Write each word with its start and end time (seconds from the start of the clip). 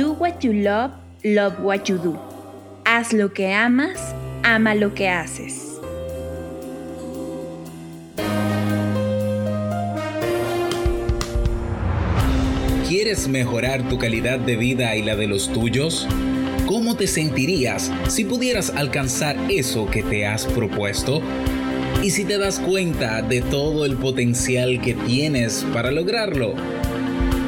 Do 0.00 0.12
what 0.14 0.42
you 0.42 0.54
love, 0.54 0.92
love 1.22 1.60
what 1.60 1.86
you 1.86 1.98
do. 1.98 2.18
Haz 2.86 3.12
lo 3.12 3.34
que 3.34 3.52
amas, 3.52 4.14
ama 4.42 4.74
lo 4.74 4.94
que 4.94 5.10
haces. 5.10 5.78
¿Quieres 12.88 13.28
mejorar 13.28 13.90
tu 13.90 13.98
calidad 13.98 14.38
de 14.38 14.56
vida 14.56 14.96
y 14.96 15.02
la 15.02 15.16
de 15.16 15.26
los 15.26 15.52
tuyos? 15.52 16.08
¿Cómo 16.66 16.96
te 16.96 17.06
sentirías 17.06 17.92
si 18.08 18.24
pudieras 18.24 18.70
alcanzar 18.70 19.36
eso 19.50 19.90
que 19.90 20.02
te 20.02 20.26
has 20.26 20.46
propuesto? 20.46 21.20
¿Y 22.02 22.08
si 22.08 22.24
te 22.24 22.38
das 22.38 22.58
cuenta 22.58 23.20
de 23.20 23.42
todo 23.42 23.84
el 23.84 23.98
potencial 23.98 24.80
que 24.80 24.94
tienes 24.94 25.66
para 25.74 25.90
lograrlo? 25.90 26.54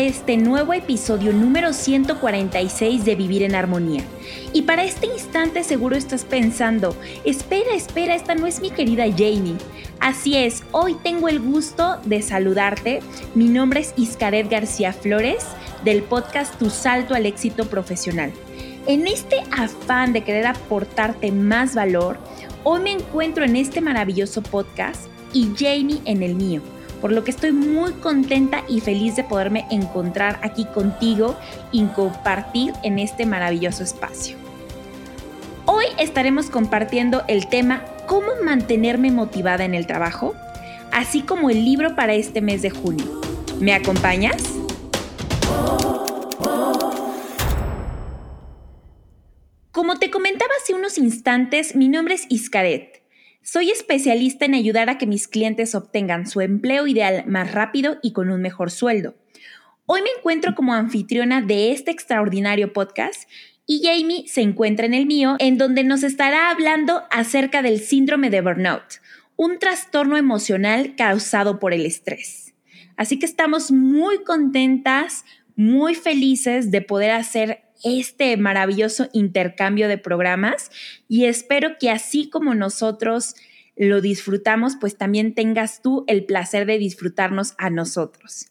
Este 0.00 0.36
nuevo 0.36 0.74
episodio 0.74 1.32
número 1.32 1.72
146 1.72 3.04
de 3.04 3.14
Vivir 3.14 3.42
en 3.42 3.54
Armonía. 3.54 4.02
Y 4.52 4.62
para 4.62 4.84
este 4.84 5.06
instante 5.06 5.64
seguro 5.64 5.96
estás 5.96 6.24
pensando, 6.24 6.94
espera, 7.24 7.74
espera, 7.74 8.14
esta 8.14 8.34
no 8.34 8.46
es 8.46 8.60
mi 8.60 8.70
querida 8.70 9.04
Jamie. 9.10 9.56
Así 10.00 10.36
es, 10.36 10.64
hoy 10.72 10.96
tengo 11.02 11.28
el 11.28 11.40
gusto 11.40 11.98
de 12.04 12.20
saludarte. 12.20 13.00
Mi 13.34 13.46
nombre 13.48 13.80
es 13.80 13.94
Iscaret 13.96 14.50
García 14.50 14.92
Flores 14.92 15.44
del 15.84 16.02
podcast 16.02 16.58
Tu 16.58 16.68
Salto 16.68 17.14
al 17.14 17.26
Éxito 17.26 17.66
Profesional. 17.66 18.32
En 18.86 19.06
este 19.06 19.36
afán 19.56 20.12
de 20.12 20.22
querer 20.22 20.46
aportarte 20.46 21.32
más 21.32 21.74
valor, 21.74 22.18
hoy 22.64 22.80
me 22.80 22.92
encuentro 22.92 23.44
en 23.44 23.56
este 23.56 23.80
maravilloso 23.80 24.42
podcast 24.42 25.06
y 25.32 25.50
Jamie 25.56 26.02
en 26.04 26.22
el 26.22 26.34
mío 26.34 26.75
por 27.06 27.12
lo 27.12 27.22
que 27.22 27.30
estoy 27.30 27.52
muy 27.52 27.92
contenta 27.92 28.64
y 28.68 28.80
feliz 28.80 29.14
de 29.14 29.22
poderme 29.22 29.64
encontrar 29.70 30.40
aquí 30.42 30.64
contigo 30.64 31.36
y 31.70 31.84
compartir 31.84 32.72
en 32.82 32.98
este 32.98 33.26
maravilloso 33.26 33.84
espacio. 33.84 34.36
Hoy 35.66 35.84
estaremos 36.00 36.50
compartiendo 36.50 37.22
el 37.28 37.46
tema 37.46 37.84
¿Cómo 38.08 38.32
mantenerme 38.42 39.12
motivada 39.12 39.64
en 39.64 39.76
el 39.76 39.86
trabajo? 39.86 40.34
Así 40.90 41.22
como 41.22 41.48
el 41.48 41.64
libro 41.64 41.94
para 41.94 42.14
este 42.14 42.40
mes 42.40 42.62
de 42.62 42.70
junio. 42.70 43.20
¿Me 43.60 43.72
acompañas? 43.72 44.42
Como 49.70 49.96
te 50.00 50.10
comentaba 50.10 50.50
hace 50.60 50.74
unos 50.74 50.98
instantes, 50.98 51.76
mi 51.76 51.86
nombre 51.86 52.16
es 52.16 52.26
Iscaret 52.30 53.05
soy 53.46 53.70
especialista 53.70 54.44
en 54.44 54.54
ayudar 54.54 54.90
a 54.90 54.98
que 54.98 55.06
mis 55.06 55.28
clientes 55.28 55.76
obtengan 55.76 56.26
su 56.26 56.40
empleo 56.40 56.88
ideal 56.88 57.22
más 57.28 57.52
rápido 57.52 57.98
y 58.02 58.12
con 58.12 58.28
un 58.28 58.42
mejor 58.42 58.72
sueldo. 58.72 59.14
Hoy 59.86 60.02
me 60.02 60.08
encuentro 60.18 60.56
como 60.56 60.74
anfitriona 60.74 61.42
de 61.42 61.70
este 61.70 61.92
extraordinario 61.92 62.72
podcast 62.72 63.30
y 63.64 63.82
Jamie 63.84 64.26
se 64.26 64.40
encuentra 64.40 64.84
en 64.84 64.94
el 64.94 65.06
mío, 65.06 65.36
en 65.38 65.58
donde 65.58 65.84
nos 65.84 66.02
estará 66.02 66.50
hablando 66.50 67.04
acerca 67.12 67.62
del 67.62 67.78
síndrome 67.78 68.30
de 68.30 68.40
burnout, 68.40 69.00
un 69.36 69.60
trastorno 69.60 70.16
emocional 70.16 70.96
causado 70.96 71.60
por 71.60 71.72
el 71.72 71.86
estrés. 71.86 72.52
Así 72.96 73.20
que 73.20 73.26
estamos 73.26 73.70
muy 73.70 74.24
contentas, 74.24 75.24
muy 75.54 75.94
felices 75.94 76.72
de 76.72 76.82
poder 76.82 77.12
hacer 77.12 77.65
este 77.84 78.36
maravilloso 78.36 79.08
intercambio 79.12 79.88
de 79.88 79.98
programas 79.98 80.70
y 81.08 81.24
espero 81.26 81.78
que 81.78 81.90
así 81.90 82.28
como 82.28 82.54
nosotros 82.54 83.34
lo 83.76 84.00
disfrutamos, 84.00 84.76
pues 84.80 84.96
también 84.96 85.34
tengas 85.34 85.82
tú 85.82 86.04
el 86.06 86.24
placer 86.24 86.66
de 86.66 86.78
disfrutarnos 86.78 87.54
a 87.58 87.68
nosotros. 87.70 88.46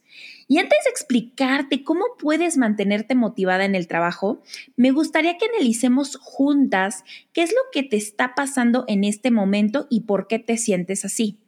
Y 0.48 0.60
antes 0.60 0.78
de 0.84 0.92
explicarte 0.92 1.84
cómo 1.84 2.06
puedes 2.20 2.58
mantenerte 2.58 3.16
motivada 3.16 3.66
en 3.66 3.74
el 3.74 3.88
trabajo, 3.88 4.44
me 4.76 4.92
gustaría 4.92 5.38
que 5.38 5.48
analicemos 5.48 6.18
juntas 6.18 7.04
qué 7.34 7.42
es 7.42 7.52
lo 7.52 7.62
que 7.72 7.82
te 7.82 7.98
está 7.98 8.36
pasando 8.36 8.86
en 8.88 9.04
este 9.04 9.32
momento 9.32 9.88
y 9.90 10.02
por 10.02 10.28
qué 10.28 10.38
te 10.38 10.58
sientes 10.58 11.04
así. 11.04 11.40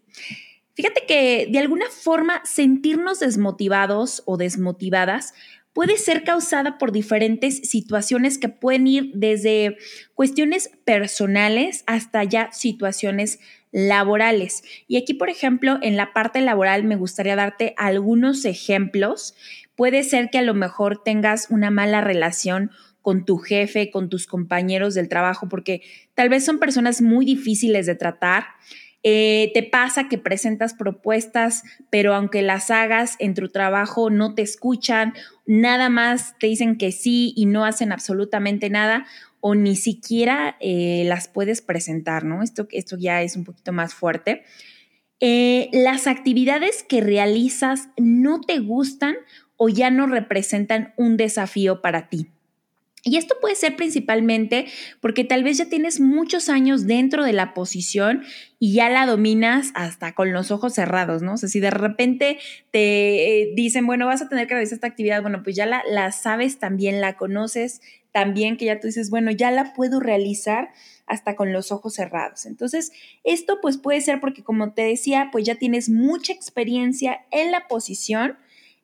Fíjate 0.73 1.05
que 1.07 1.47
de 1.51 1.59
alguna 1.59 1.85
forma 1.89 2.41
sentirnos 2.44 3.19
desmotivados 3.19 4.23
o 4.25 4.38
desmotivadas 4.38 5.33
puede 5.77 5.97
ser 5.97 6.23
causada 6.23 6.79
por 6.79 6.91
diferentes 6.91 7.69
situaciones 7.69 8.39
que 8.39 8.49
pueden 8.49 8.88
ir 8.88 9.11
desde 9.13 9.77
cuestiones 10.15 10.71
personales 10.85 11.83
hasta 11.85 12.23
ya 12.23 12.51
situaciones 12.51 13.38
laborales. 13.71 14.63
Y 14.88 14.97
aquí, 14.97 15.13
por 15.13 15.29
ejemplo, 15.29 15.77
en 15.83 15.95
la 15.95 16.13
parte 16.13 16.41
laboral 16.41 16.83
me 16.83 16.95
gustaría 16.95 17.35
darte 17.35 17.75
algunos 17.77 18.43
ejemplos. 18.45 19.35
Puede 19.75 20.01
ser 20.01 20.31
que 20.31 20.39
a 20.39 20.41
lo 20.41 20.55
mejor 20.55 21.03
tengas 21.03 21.51
una 21.51 21.69
mala 21.69 22.01
relación 22.01 22.71
con 23.03 23.23
tu 23.23 23.38
jefe, 23.38 23.91
con 23.91 24.09
tus 24.09 24.25
compañeros 24.25 24.95
del 24.95 25.09
trabajo, 25.09 25.47
porque 25.47 25.83
tal 26.15 26.29
vez 26.29 26.44
son 26.44 26.57
personas 26.57 27.03
muy 27.03 27.23
difíciles 27.23 27.85
de 27.85 27.94
tratar 27.94 28.45
eh, 29.03 29.51
te 29.53 29.63
pasa 29.63 30.09
que 30.09 30.17
presentas 30.17 30.73
propuestas, 30.73 31.63
pero 31.89 32.13
aunque 32.13 32.41
las 32.41 32.71
hagas 32.71 33.15
en 33.19 33.33
tu 33.35 33.49
trabajo 33.49 34.09
no 34.09 34.33
te 34.33 34.41
escuchan, 34.41 35.13
nada 35.45 35.89
más 35.89 36.37
te 36.39 36.47
dicen 36.47 36.77
que 36.77 36.91
sí 36.91 37.33
y 37.35 37.45
no 37.45 37.63
hacen 37.63 37.91
absolutamente 37.91 38.69
nada 38.69 39.05
o 39.39 39.55
ni 39.55 39.75
siquiera 39.75 40.57
eh, 40.59 41.03
las 41.05 41.27
puedes 41.27 41.61
presentar, 41.61 42.25
¿no? 42.25 42.43
Esto, 42.43 42.67
esto 42.71 42.97
ya 42.97 43.21
es 43.21 43.35
un 43.35 43.43
poquito 43.43 43.71
más 43.71 43.93
fuerte. 43.93 44.43
Eh, 45.19 45.69
las 45.71 46.07
actividades 46.07 46.83
que 46.83 47.01
realizas 47.01 47.89
no 47.97 48.41
te 48.41 48.59
gustan 48.59 49.15
o 49.55 49.69
ya 49.69 49.89
no 49.89 50.05
representan 50.07 50.93
un 50.97 51.17
desafío 51.17 51.81
para 51.81 52.09
ti. 52.09 52.27
Y 53.07 53.16
esto 53.16 53.35
puede 53.40 53.56
ser 53.56 53.78
principalmente 53.78 54.66
porque 55.00 55.23
tal 55.23 55.41
vez 55.41 55.57
ya 55.57 55.69
tienes 55.69 56.01
muchos 56.01 56.50
años 56.50 56.88
dentro 56.88 57.23
de 57.23 57.31
la 57.31 57.53
posición 57.53 58.23
y 58.59 58.73
ya 58.73 58.90
la 58.90 59.06
dominas 59.06 59.72
hasta 59.75 60.13
con 60.13 60.34
los 60.34 60.51
ojos 60.51 60.73
cerrados, 60.73 61.22
¿no? 61.22 61.35
O 61.35 61.38
sea, 61.38 61.47
si 61.47 61.62
de 61.62 61.69
repente 61.69 62.38
te 62.69 63.44
eh, 63.44 63.53
dicen, 63.56 63.88
bueno, 63.88 64.07
vas 64.07 64.22
a 64.22 64.28
tener 64.28 64.45
que 64.47 64.56
realizar 64.56 64.75
esta 64.75 64.88
actividad, 64.88 65.22
bueno, 65.22 65.41
pues 65.41 65.56
ya 65.56 65.66
la, 65.66 66.12
sabes 66.12 66.59
también, 66.59 67.00
la 67.00 67.16
conoces 67.16 67.79
también, 68.12 68.57
que 68.57 68.65
ya 68.65 68.81
tú 68.81 68.88
dices, 68.88 69.10
bueno, 69.10 69.31
ya 69.31 69.51
la 69.51 69.74
puedo 69.74 70.01
realizar 70.01 70.71
hasta 71.06 71.38
con 71.38 71.53
los 71.53 71.71
ojos 71.71 71.94
cerrados. 71.94 72.45
Entonces, 72.45 72.92
esto 73.24 73.60
pues 73.62 73.77
puede 73.77 74.01
ser 74.01 74.19
porque, 74.19 74.44
como 74.44 74.74
te 74.74 74.81
decía, 74.81 75.30
pues 75.31 75.45
ya 75.45 75.56
tienes 75.56 75.88
mucha 75.88 76.33
experiencia 76.33 77.21
en 77.31 77.51
la 77.51 77.69
posición, 77.69 78.38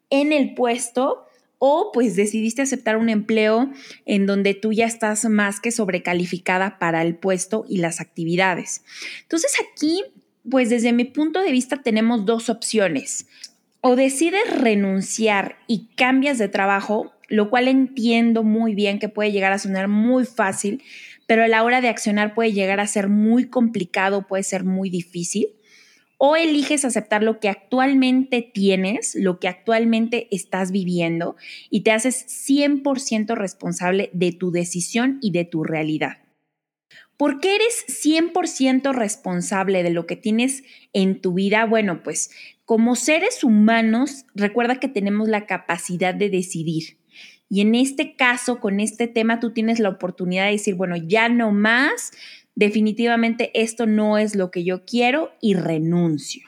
en 0.10 0.32
el 0.32 0.54
puesto 0.54 1.26
o 1.66 1.92
pues 1.94 2.18
decidiste 2.18 2.62
aceptar 2.62 2.98
un 2.98 3.08
empleo 3.08 3.72
en 4.06 4.26
donde 4.26 4.54
tú 4.54 4.74
ya 4.74 4.86
estás 4.86 5.24
más 5.24 5.62
que 5.62 5.72
sobrecalificada 5.72 6.78
para 6.78 7.02
el 7.02 7.16
puesto 7.16 7.64
y 7.70 7.78
las 7.78 8.02
actividades. 8.02 8.84
Entonces 9.22 9.54
aquí, 9.72 10.04
pues 10.52 10.70
desde 10.70 10.92
mi 10.92 11.06
punto 11.06 11.42
de 11.42 11.54
vista 11.54 11.82
tenemos 11.82 12.26
dos 12.26 12.50
opciones. 12.50 13.28
O 13.80 13.96
decides 13.96 14.60
renunciar 14.60 15.56
y 15.66 15.88
cambias 15.96 16.38
de 16.38 16.50
trabajo, 16.50 17.14
lo 17.30 17.50
cual 17.50 17.70
entiendo 17.70 18.44
muy 18.44 18.76
bien 18.76 19.00
que 19.00 19.08
puede 19.08 19.32
llegar 19.32 19.54
a 19.54 19.58
sonar 19.58 19.88
muy 19.88 20.26
fácil, 20.26 20.84
pero 21.28 21.46
a 21.46 21.48
la 21.48 21.64
hora 21.64 21.80
de 21.80 21.88
accionar 21.88 22.34
puede 22.34 22.52
llegar 22.52 22.82
a 22.82 22.88
ser 22.88 23.08
muy 23.08 23.46
complicado, 23.46 24.28
puede 24.28 24.44
ser 24.44 24.66
muy 24.66 24.90
difícil 24.90 25.48
o 26.26 26.38
eliges 26.38 26.86
aceptar 26.86 27.22
lo 27.22 27.42
que 27.42 27.50
actualmente 27.50 28.50
tienes, 28.54 29.14
lo 29.14 29.42
que 29.42 29.50
actualmente 29.50 30.30
estás 30.32 30.72
viviendo 30.72 31.36
y 31.70 31.82
te 31.82 31.92
haces 31.92 32.26
100% 32.48 33.36
responsable 33.36 34.10
de 34.14 34.32
tu 34.32 34.50
decisión 34.50 35.18
y 35.22 35.32
de 35.32 35.44
tu 35.44 35.66
realidad. 35.66 36.20
¿Por 37.18 37.42
qué 37.42 37.56
eres 37.56 37.86
100% 37.90 38.94
responsable 38.94 39.84
de 39.84 39.90
lo 39.90 40.08
que 40.08 40.16
tienes 40.16 40.64
en 40.94 41.20
tu 41.20 41.34
vida? 41.34 41.66
Bueno, 41.66 42.04
pues 42.04 42.32
como 42.64 42.96
seres 42.96 43.44
humanos, 43.44 44.24
recuerda 44.34 44.80
que 44.80 44.88
tenemos 44.88 45.28
la 45.28 45.46
capacidad 45.46 46.16
de 46.16 46.30
decidir. 46.30 47.00
Y 47.50 47.60
en 47.60 47.76
este 47.76 48.16
caso, 48.16 48.62
con 48.62 48.80
este 48.80 49.08
tema, 49.08 49.42
tú 49.42 49.52
tienes 49.52 49.80
la 49.80 49.90
oportunidad 49.90 50.46
de 50.46 50.54
decir, 50.54 50.76
bueno, 50.76 50.96
ya 50.96 51.28
no 51.28 51.52
más, 51.52 52.12
definitivamente 52.56 53.52
esto 53.54 53.86
no 53.86 54.18
es 54.18 54.36
lo 54.36 54.52
que 54.52 54.64
yo 54.64 54.86
quiero 54.86 55.32
y 55.42 55.56
renuncio. 55.56 56.48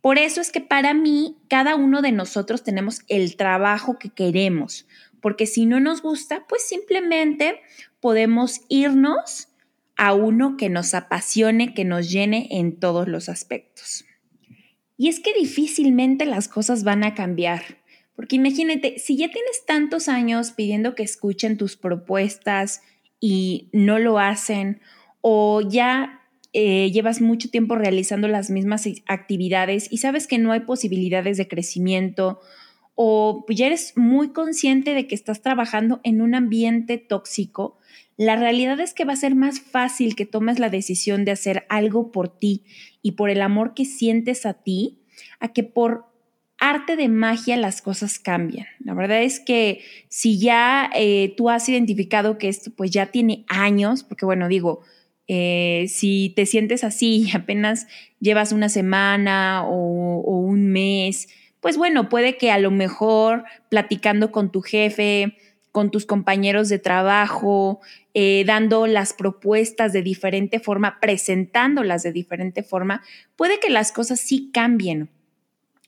Por 0.00 0.18
eso 0.18 0.40
es 0.40 0.50
que 0.50 0.60
para 0.60 0.94
mí, 0.94 1.36
cada 1.48 1.76
uno 1.76 2.00
de 2.00 2.12
nosotros 2.12 2.62
tenemos 2.62 3.02
el 3.08 3.36
trabajo 3.36 3.98
que 3.98 4.08
queremos, 4.08 4.86
porque 5.20 5.46
si 5.46 5.66
no 5.66 5.80
nos 5.80 6.00
gusta, 6.00 6.46
pues 6.48 6.66
simplemente 6.66 7.60
podemos 8.00 8.62
irnos 8.68 9.48
a 9.96 10.14
uno 10.14 10.56
que 10.56 10.70
nos 10.70 10.94
apasione, 10.94 11.74
que 11.74 11.84
nos 11.84 12.10
llene 12.10 12.48
en 12.50 12.80
todos 12.80 13.06
los 13.06 13.28
aspectos. 13.28 14.06
Y 14.96 15.08
es 15.08 15.20
que 15.20 15.34
difícilmente 15.34 16.24
las 16.24 16.48
cosas 16.48 16.84
van 16.84 17.04
a 17.04 17.14
cambiar, 17.14 17.80
porque 18.16 18.36
imagínate, 18.36 18.98
si 18.98 19.16
ya 19.16 19.30
tienes 19.30 19.64
tantos 19.66 20.08
años 20.08 20.52
pidiendo 20.52 20.94
que 20.94 21.02
escuchen 21.02 21.56
tus 21.56 21.76
propuestas 21.76 22.82
y 23.18 23.70
no 23.72 23.98
lo 23.98 24.18
hacen, 24.18 24.80
o 25.20 25.60
ya 25.60 26.20
eh, 26.52 26.90
llevas 26.90 27.20
mucho 27.20 27.50
tiempo 27.50 27.76
realizando 27.76 28.26
las 28.28 28.50
mismas 28.50 28.88
actividades 29.06 29.86
y 29.90 29.98
sabes 29.98 30.26
que 30.26 30.38
no 30.38 30.52
hay 30.52 30.60
posibilidades 30.60 31.36
de 31.36 31.48
crecimiento, 31.48 32.40
o 32.94 33.46
ya 33.48 33.66
eres 33.66 33.94
muy 33.96 34.32
consciente 34.32 34.92
de 34.92 35.06
que 35.06 35.14
estás 35.14 35.40
trabajando 35.40 36.00
en 36.02 36.20
un 36.20 36.34
ambiente 36.34 36.98
tóxico, 36.98 37.78
la 38.18 38.36
realidad 38.36 38.78
es 38.80 38.92
que 38.92 39.06
va 39.06 39.14
a 39.14 39.16
ser 39.16 39.34
más 39.34 39.60
fácil 39.60 40.14
que 40.14 40.26
tomes 40.26 40.58
la 40.58 40.68
decisión 40.68 41.24
de 41.24 41.30
hacer 41.30 41.64
algo 41.70 42.12
por 42.12 42.28
ti 42.28 42.64
y 43.00 43.12
por 43.12 43.30
el 43.30 43.40
amor 43.40 43.72
que 43.72 43.86
sientes 43.86 44.44
a 44.44 44.52
ti, 44.52 45.00
a 45.38 45.54
que 45.54 45.62
por 45.62 46.04
arte 46.58 46.96
de 46.96 47.08
magia 47.08 47.56
las 47.56 47.80
cosas 47.80 48.18
cambian. 48.18 48.66
La 48.80 48.92
verdad 48.92 49.22
es 49.22 49.40
que 49.40 49.80
si 50.10 50.38
ya 50.38 50.90
eh, 50.94 51.32
tú 51.38 51.48
has 51.48 51.66
identificado 51.70 52.36
que 52.36 52.50
esto 52.50 52.70
pues 52.76 52.90
ya 52.90 53.06
tiene 53.06 53.46
años, 53.48 54.04
porque 54.04 54.26
bueno, 54.26 54.48
digo, 54.48 54.80
eh, 55.32 55.86
si 55.86 56.32
te 56.34 56.44
sientes 56.44 56.82
así 56.82 57.28
y 57.28 57.36
apenas 57.36 57.86
llevas 58.18 58.50
una 58.50 58.68
semana 58.68 59.62
o 59.64 60.40
un 60.40 60.72
mes, 60.72 61.28
pues 61.60 61.76
bueno, 61.76 62.08
puede 62.08 62.36
que 62.36 62.50
a 62.50 62.58
lo 62.58 62.72
mejor 62.72 63.44
platicando 63.68 64.32
con 64.32 64.50
tu 64.50 64.60
jefe, 64.60 65.36
con 65.70 65.92
tus 65.92 66.04
compañeros 66.04 66.68
de 66.68 66.80
trabajo, 66.80 67.80
eh, 68.12 68.42
dando 68.44 68.88
las 68.88 69.12
propuestas 69.12 69.92
de 69.92 70.02
diferente 70.02 70.58
forma, 70.58 70.98
presentándolas 71.00 72.02
de 72.02 72.12
diferente 72.12 72.64
forma, 72.64 73.02
puede 73.36 73.60
que 73.60 73.70
las 73.70 73.92
cosas 73.92 74.18
sí 74.18 74.50
cambien. 74.52 75.10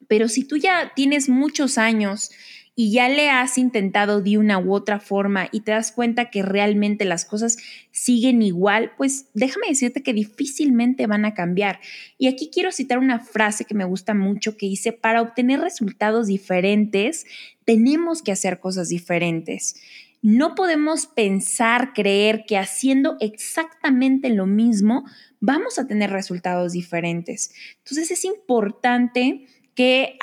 Pero 0.06 0.28
si 0.28 0.44
tú 0.44 0.56
ya 0.56 0.92
tienes 0.94 1.28
muchos 1.28 1.78
años 1.78 2.30
y 2.74 2.92
ya 2.92 3.08
le 3.08 3.28
has 3.28 3.58
intentado 3.58 4.22
de 4.22 4.38
una 4.38 4.58
u 4.58 4.72
otra 4.72 4.98
forma 4.98 5.48
y 5.52 5.60
te 5.60 5.72
das 5.72 5.92
cuenta 5.92 6.30
que 6.30 6.42
realmente 6.42 7.04
las 7.04 7.26
cosas 7.26 7.58
siguen 7.90 8.40
igual, 8.40 8.92
pues 8.96 9.26
déjame 9.34 9.68
decirte 9.68 10.02
que 10.02 10.14
difícilmente 10.14 11.06
van 11.06 11.26
a 11.26 11.34
cambiar. 11.34 11.80
Y 12.16 12.28
aquí 12.28 12.50
quiero 12.52 12.72
citar 12.72 12.98
una 12.98 13.20
frase 13.20 13.66
que 13.66 13.74
me 13.74 13.84
gusta 13.84 14.14
mucho 14.14 14.56
que 14.56 14.66
dice, 14.66 14.92
para 14.92 15.20
obtener 15.20 15.60
resultados 15.60 16.28
diferentes, 16.28 17.26
tenemos 17.64 18.22
que 18.22 18.32
hacer 18.32 18.58
cosas 18.58 18.88
diferentes. 18.88 19.76
No 20.22 20.54
podemos 20.54 21.06
pensar, 21.06 21.92
creer 21.92 22.44
que 22.46 22.56
haciendo 22.56 23.16
exactamente 23.20 24.30
lo 24.30 24.46
mismo 24.46 25.04
vamos 25.40 25.78
a 25.78 25.86
tener 25.86 26.10
resultados 26.10 26.72
diferentes. 26.72 27.52
Entonces 27.78 28.12
es 28.12 28.24
importante 28.24 29.46
que 29.74 30.16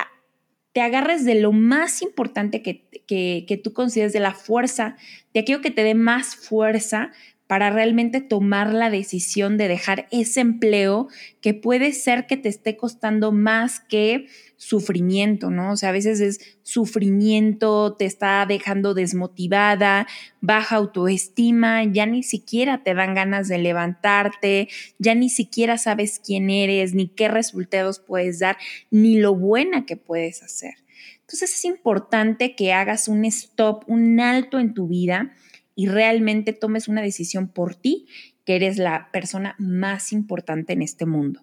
te 0.72 0.80
agarres 0.80 1.24
de 1.24 1.34
lo 1.34 1.52
más 1.52 2.02
importante 2.02 2.62
que, 2.62 2.86
que, 3.06 3.60
tú 3.62 3.72
consideres, 3.72 4.12
de 4.12 4.20
la 4.20 4.34
fuerza, 4.34 4.96
de 5.34 5.40
aquello 5.40 5.60
que 5.60 5.70
te 5.70 5.82
dé 5.82 5.94
más 5.94 6.36
fuerza 6.36 7.10
para 7.50 7.68
realmente 7.68 8.20
tomar 8.20 8.72
la 8.72 8.90
decisión 8.90 9.56
de 9.56 9.66
dejar 9.66 10.06
ese 10.12 10.38
empleo 10.38 11.08
que 11.40 11.52
puede 11.52 11.92
ser 11.92 12.28
que 12.28 12.36
te 12.36 12.48
esté 12.48 12.76
costando 12.76 13.32
más 13.32 13.80
que 13.80 14.28
sufrimiento, 14.56 15.50
¿no? 15.50 15.72
O 15.72 15.76
sea, 15.76 15.88
a 15.88 15.92
veces 15.92 16.20
es 16.20 16.38
sufrimiento, 16.62 17.96
te 17.96 18.04
está 18.04 18.46
dejando 18.46 18.94
desmotivada, 18.94 20.06
baja 20.40 20.76
autoestima, 20.76 21.82
ya 21.82 22.06
ni 22.06 22.22
siquiera 22.22 22.84
te 22.84 22.94
dan 22.94 23.16
ganas 23.16 23.48
de 23.48 23.58
levantarte, 23.58 24.68
ya 25.00 25.16
ni 25.16 25.28
siquiera 25.28 25.76
sabes 25.76 26.20
quién 26.24 26.50
eres, 26.50 26.94
ni 26.94 27.08
qué 27.08 27.26
resultados 27.26 27.98
puedes 27.98 28.38
dar, 28.38 28.58
ni 28.92 29.18
lo 29.18 29.34
buena 29.34 29.86
que 29.86 29.96
puedes 29.96 30.44
hacer. 30.44 30.74
Entonces 31.22 31.52
es 31.52 31.64
importante 31.64 32.54
que 32.54 32.72
hagas 32.72 33.08
un 33.08 33.24
stop, 33.24 33.82
un 33.88 34.20
alto 34.20 34.60
en 34.60 34.72
tu 34.72 34.86
vida 34.86 35.32
y 35.80 35.86
realmente 35.86 36.52
tomes 36.52 36.88
una 36.88 37.00
decisión 37.00 37.48
por 37.48 37.74
ti, 37.74 38.06
que 38.44 38.54
eres 38.54 38.76
la 38.76 39.08
persona 39.12 39.54
más 39.58 40.12
importante 40.12 40.74
en 40.74 40.82
este 40.82 41.06
mundo. 41.06 41.40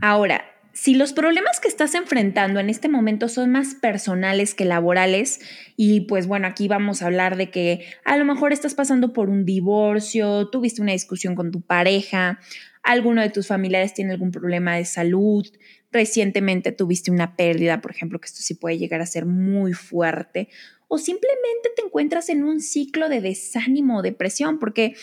Ahora, 0.00 0.44
si 0.72 0.94
los 0.94 1.12
problemas 1.12 1.58
que 1.58 1.66
estás 1.66 1.96
enfrentando 1.96 2.60
en 2.60 2.70
este 2.70 2.88
momento 2.88 3.28
son 3.28 3.50
más 3.50 3.74
personales 3.74 4.54
que 4.54 4.64
laborales, 4.64 5.40
y 5.76 6.02
pues 6.02 6.28
bueno, 6.28 6.46
aquí 6.46 6.68
vamos 6.68 7.02
a 7.02 7.06
hablar 7.06 7.36
de 7.36 7.50
que 7.50 7.84
a 8.04 8.16
lo 8.16 8.24
mejor 8.24 8.52
estás 8.52 8.76
pasando 8.76 9.12
por 9.12 9.30
un 9.30 9.44
divorcio, 9.44 10.48
tuviste 10.48 10.80
una 10.80 10.92
discusión 10.92 11.34
con 11.34 11.50
tu 11.50 11.62
pareja, 11.62 12.38
alguno 12.84 13.20
de 13.20 13.30
tus 13.30 13.48
familiares 13.48 13.94
tiene 13.94 14.12
algún 14.12 14.30
problema 14.30 14.76
de 14.76 14.84
salud, 14.84 15.44
recientemente 15.90 16.70
tuviste 16.70 17.10
una 17.10 17.34
pérdida, 17.34 17.80
por 17.80 17.90
ejemplo, 17.90 18.20
que 18.20 18.26
esto 18.26 18.42
sí 18.42 18.54
puede 18.54 18.78
llegar 18.78 19.00
a 19.00 19.06
ser 19.06 19.26
muy 19.26 19.72
fuerte, 19.72 20.50
o 20.88 20.98
simplemente 20.98 21.70
te 21.74 21.82
encuentras 21.82 22.28
en 22.28 22.44
un 22.44 22.60
ciclo 22.60 23.08
de 23.08 23.20
desánimo 23.20 23.98
o 23.98 24.02
depresión, 24.02 24.58
porque 24.58 24.94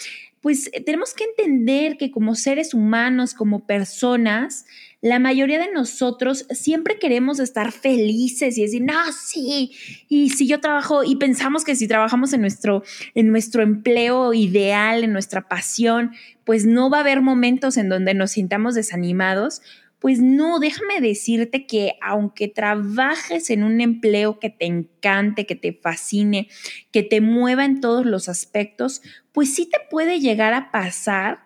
pues 0.43 0.69
tenemos 0.85 1.13
que 1.13 1.23
entender 1.23 1.95
que 1.95 2.11
como 2.11 2.35
seres 2.35 2.73
humanos, 2.73 3.33
como 3.33 3.65
personas, 3.65 4.65
la 4.99 5.17
mayoría 5.17 5.57
de 5.57 5.71
nosotros 5.71 6.45
siempre 6.49 6.99
queremos 6.99 7.39
estar 7.39 7.71
felices 7.71 8.57
y 8.57 8.63
decir, 8.63 8.81
no, 8.81 8.93
sí, 9.13 9.71
y 10.09 10.31
si 10.31 10.45
yo 10.45 10.59
trabajo 10.59 11.05
y 11.05 11.15
pensamos 11.15 11.63
que 11.63 11.77
si 11.77 11.87
trabajamos 11.87 12.33
en 12.33 12.41
nuestro, 12.41 12.83
en 13.15 13.29
nuestro 13.29 13.63
empleo 13.63 14.33
ideal, 14.33 15.05
en 15.05 15.13
nuestra 15.13 15.47
pasión, 15.47 16.11
pues 16.43 16.65
no 16.65 16.89
va 16.89 16.97
a 16.97 17.01
haber 17.01 17.21
momentos 17.21 17.77
en 17.77 17.87
donde 17.87 18.13
nos 18.13 18.31
sintamos 18.31 18.75
desanimados. 18.75 19.61
Pues 20.03 20.19
no, 20.19 20.59
déjame 20.59 20.99
decirte 20.99 21.65
que 21.65 21.93
aunque 22.01 22.49
trabajes 22.49 23.49
en 23.49 23.63
un 23.63 23.79
empleo 23.79 24.37
que 24.37 24.49
te 24.49 24.65
encante, 24.65 25.45
que 25.45 25.55
te 25.55 25.71
fascine, 25.71 26.49
que 26.91 27.03
te 27.03 27.21
mueva 27.21 27.63
en 27.63 27.79
todos 27.79 28.05
los 28.05 28.27
aspectos, 28.27 29.01
pues 29.31 29.55
sí 29.55 29.65
te 29.65 29.77
puede 29.89 30.19
llegar 30.19 30.53
a 30.53 30.71
pasar 30.71 31.45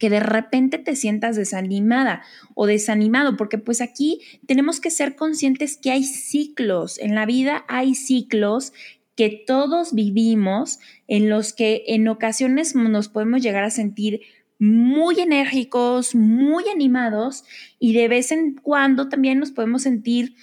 que 0.00 0.10
de 0.10 0.18
repente 0.18 0.78
te 0.78 0.96
sientas 0.96 1.36
desanimada 1.36 2.24
o 2.56 2.66
desanimado, 2.66 3.36
porque 3.36 3.58
pues 3.58 3.80
aquí 3.80 4.20
tenemos 4.48 4.80
que 4.80 4.90
ser 4.90 5.14
conscientes 5.14 5.76
que 5.76 5.92
hay 5.92 6.02
ciclos, 6.02 6.98
en 6.98 7.14
la 7.14 7.24
vida 7.24 7.64
hay 7.68 7.94
ciclos 7.94 8.72
que 9.14 9.44
todos 9.46 9.94
vivimos 9.94 10.80
en 11.06 11.30
los 11.30 11.52
que 11.52 11.84
en 11.86 12.08
ocasiones 12.08 12.74
nos 12.74 13.08
podemos 13.08 13.42
llegar 13.42 13.62
a 13.62 13.70
sentir 13.70 14.22
muy 14.64 15.20
enérgicos, 15.20 16.14
muy 16.14 16.68
animados 16.70 17.44
y 17.78 17.92
de 17.92 18.08
vez 18.08 18.32
en 18.32 18.54
cuando 18.54 19.10
también 19.10 19.38
nos 19.38 19.50
podemos 19.50 19.82
sentir 19.82 20.34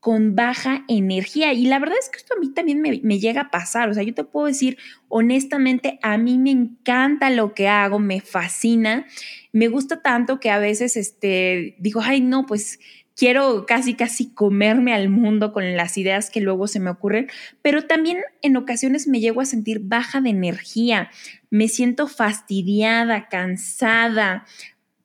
con 0.00 0.34
baja 0.34 0.84
energía. 0.88 1.52
Y 1.52 1.66
la 1.66 1.78
verdad 1.78 1.98
es 2.00 2.08
que 2.08 2.16
esto 2.16 2.34
a 2.34 2.40
mí 2.40 2.54
también 2.54 2.80
me, 2.80 3.18
llega 3.18 3.42
a 3.42 3.50
pasar. 3.50 3.90
O 3.90 3.94
sea, 3.94 4.02
yo 4.02 4.14
te 4.14 4.24
puedo 4.24 4.46
decir 4.46 4.78
honestamente, 5.08 5.98
a 6.02 6.16
mí 6.16 6.38
me 6.38 6.50
encanta 6.50 7.28
lo 7.28 7.52
que 7.52 7.68
hago, 7.68 7.98
me 7.98 8.22
fascina. 8.22 9.06
Me 9.52 9.68
gusta 9.68 10.00
tanto 10.00 10.40
que 10.40 10.50
a 10.50 10.58
veces 10.58 10.96
este, 10.96 11.76
digo, 11.78 12.00
ay, 12.02 12.22
no, 12.22 12.46
pues 12.46 12.78
quiero 13.18 13.66
casi, 13.66 13.94
casi 13.94 14.30
comerme 14.32 14.94
al 14.94 15.08
mundo 15.08 15.52
con 15.52 15.76
las 15.76 15.98
ideas 15.98 16.30
que 16.30 16.40
luego 16.40 16.68
se 16.68 16.78
me 16.78 16.90
ocurren, 16.90 17.28
pero 17.62 17.84
también 17.84 18.18
en 18.42 18.56
ocasiones 18.56 19.08
me 19.08 19.18
llego 19.18 19.40
a 19.40 19.44
sentir 19.44 19.80
baja 19.82 20.20
de 20.20 20.30
energía, 20.30 21.10
me 21.50 21.66
siento 21.66 22.06
fastidiada, 22.06 23.28
cansada, 23.28 24.46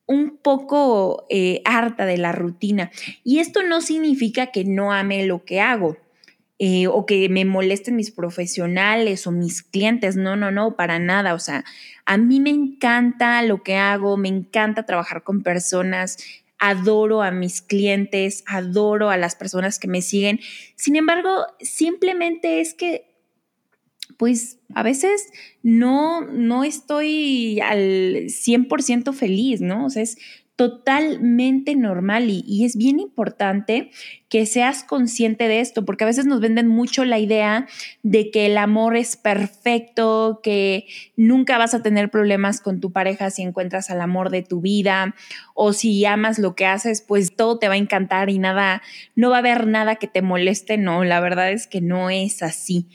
un 0.05 0.37
poco 0.37 1.25
eh, 1.29 1.63
harta 1.65 2.05
de 2.05 2.17
la 2.19 2.33
rutina. 2.33 2.91
Y 3.23 3.39
esto 3.39 3.63
no 3.63 3.81
significa 3.81 4.47
que 4.47 4.63
no 4.63 4.93
ame 4.93 5.25
lo 5.25 5.43
que 5.43 5.59
hago. 5.59 5.97
Eh, 6.59 6.87
o 6.87 7.05
que 7.05 7.27
me 7.27 7.43
molesten 7.43 7.95
mis 7.95 8.11
profesionales 8.11 9.27
o 9.27 9.31
mis 9.31 9.63
clientes. 9.63 10.15
No, 10.15 10.37
no, 10.37 10.51
no, 10.51 10.75
para 10.75 10.99
nada. 10.99 11.33
O 11.33 11.39
sea, 11.39 11.65
a 12.05 12.17
mí 12.17 12.39
me 12.39 12.51
encanta 12.51 13.41
lo 13.41 13.63
que 13.63 13.75
hago, 13.75 14.15
me 14.17 14.29
encanta 14.29 14.85
trabajar 14.85 15.23
con 15.23 15.41
personas, 15.41 16.17
adoro 16.65 17.21
a 17.21 17.31
mis 17.31 17.61
clientes, 17.61 18.45
adoro 18.47 19.09
a 19.09 19.17
las 19.17 19.35
personas 19.35 19.79
que 19.79 19.89
me 19.89 20.01
siguen. 20.01 20.39
Sin 20.77 20.95
embargo, 20.95 21.45
simplemente 21.59 22.61
es 22.61 22.73
que 22.73 23.13
pues 24.17 24.59
a 24.73 24.81
veces 24.81 25.27
no, 25.61 26.21
no 26.21 26.63
estoy 26.63 27.59
al 27.59 28.27
100% 28.27 29.13
feliz, 29.13 29.59
¿no? 29.59 29.85
O 29.85 29.89
sea, 29.89 30.03
es 30.03 30.17
totalmente 30.55 31.75
normal 31.75 32.29
y, 32.29 32.63
es 32.63 32.75
bien 32.75 32.99
importante 32.99 33.89
que 34.29 34.45
seas 34.45 34.83
consciente 34.83 35.47
de 35.47 35.59
esto, 35.59 35.83
porque 35.83 36.03
a 36.03 36.07
veces 36.07 36.25
nos 36.25 36.41
venden 36.41 36.67
mucho 36.67 37.05
la 37.05 37.17
idea 37.17 37.67
de 38.03 38.29
que 38.29 38.45
el 38.45 38.57
amor 38.57 38.95
es 38.95 39.17
perfecto, 39.17 40.41
que 40.43 40.85
nunca 41.15 41.57
vas 41.57 41.73
a 41.73 41.81
tener 41.81 42.09
problemas 42.09 42.61
con 42.61 42.79
tu 42.79 42.91
pareja 42.91 43.31
si 43.31 43.41
encuentras 43.41 43.89
al 43.89 44.01
amor 44.01 44.29
de 44.29 44.43
tu 44.43 44.61
vida 44.61 45.15
o 45.55 45.73
si 45.73 46.05
amas 46.05 46.37
lo 46.37 46.55
que 46.55 46.67
haces, 46.67 47.01
pues 47.01 47.35
todo 47.35 47.57
te 47.57 47.67
va 47.67 47.73
a 47.73 47.77
encantar 47.77 48.29
y 48.29 48.37
nada, 48.37 48.83
no 49.15 49.31
va 49.31 49.37
a 49.37 49.39
haber 49.39 49.67
nada 49.67 49.95
que 49.95 50.07
te 50.07 50.21
moleste, 50.21 50.77
no, 50.77 51.03
la 51.03 51.19
verdad 51.19 51.51
es 51.51 51.67
que 51.67 51.81
no 51.81 52.09
es 52.09 52.43
así. 52.43 52.87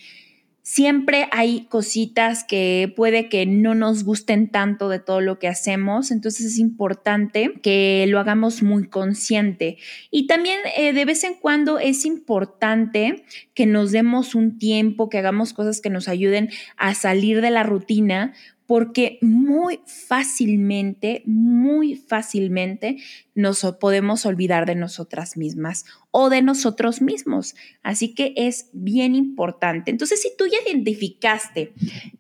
Siempre 0.63 1.29
hay 1.33 1.67
cositas 1.71 2.45
que 2.45 2.93
puede 2.95 3.29
que 3.31 3.47
no 3.47 3.75
nos 3.75 4.05
gusten 4.05 4.51
tanto 4.51 4.91
de 4.91 4.99
todo 4.99 5.23
lo 5.23 5.39
que 5.39 5.49
hacemos, 5.49 6.11
entonces 6.11 6.45
es 6.45 6.59
importante 6.59 7.55
que 7.63 8.05
lo 8.09 8.19
hagamos 8.21 8.63
muy 8.63 8.87
consciente. 8.87 9.79
Y 10.11 10.27
también 10.27 10.59
eh, 10.77 10.93
de 10.93 11.05
vez 11.07 11.25
en 11.25 11.35
cuando 11.35 11.79
es 11.79 12.05
importante 12.05 13.25
que 13.55 13.65
nos 13.65 13.93
demos 13.93 14.35
un 14.35 14.59
tiempo, 14.59 15.09
que 15.09 15.19
hagamos 15.19 15.55
cosas 15.55 15.81
que 15.81 15.91
nos 15.91 16.07
ayuden 16.07 16.51
a 16.77 16.95
salir 16.95 17.41
de 17.41 17.51
la 17.51 17.63
rutina, 17.63 18.35
porque 18.69 19.19
muy 19.23 19.81
fácilmente, 19.87 21.23
muy 21.25 21.97
fácilmente 21.97 22.99
nos 23.35 23.63
podemos 23.81 24.27
olvidar 24.27 24.67
de 24.67 24.75
nosotras 24.75 25.39
mismas 25.39 25.87
o 26.11 26.29
de 26.29 26.43
nosotros 26.43 27.01
mismos. 27.01 27.57
Así 27.83 28.15
que 28.15 28.35
es 28.37 28.69
bien 28.75 29.15
importante. 29.15 29.91
Entonces, 29.91 30.21
si 30.21 30.37
tú 30.37 30.45
ya 30.47 30.59
identificaste 30.71 31.73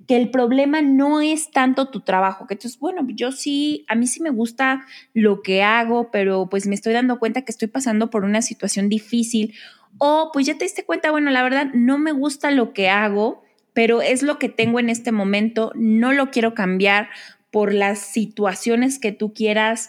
que 0.06 0.16
el 0.16 0.30
problema 0.30 0.80
no 0.80 1.20
es 1.20 1.50
tanto 1.50 1.90
tu 1.90 2.00
trabajo, 2.00 2.46
que 2.46 2.54
entonces, 2.54 2.80
bueno, 2.80 3.06
yo 3.08 3.30
sí, 3.30 3.84
a 3.86 3.94
mí 3.94 4.06
sí 4.06 4.22
me 4.22 4.30
gusta 4.30 4.86
lo 5.12 5.42
que 5.42 5.62
hago, 5.62 6.10
pero 6.10 6.48
pues 6.48 6.66
me 6.66 6.74
estoy 6.74 6.94
dando 6.94 7.18
cuenta 7.18 7.42
que 7.42 7.52
estoy 7.52 7.68
pasando 7.68 8.08
por 8.08 8.24
una 8.24 8.40
situación 8.40 8.88
difícil 8.88 9.52
o 9.98 10.30
pues 10.32 10.46
ya 10.46 10.56
te 10.56 10.64
diste 10.64 10.86
cuenta, 10.86 11.10
bueno, 11.10 11.30
la 11.30 11.42
verdad 11.42 11.66
no 11.74 11.98
me 11.98 12.12
gusta 12.12 12.50
lo 12.50 12.72
que 12.72 12.88
hago 12.88 13.42
pero 13.78 14.02
es 14.02 14.24
lo 14.24 14.40
que 14.40 14.48
tengo 14.48 14.80
en 14.80 14.90
este 14.90 15.12
momento, 15.12 15.70
no 15.76 16.12
lo 16.12 16.32
quiero 16.32 16.52
cambiar 16.52 17.10
por 17.52 17.72
las 17.72 18.00
situaciones 18.00 18.98
que 18.98 19.12
tú 19.12 19.32
quieras. 19.32 19.88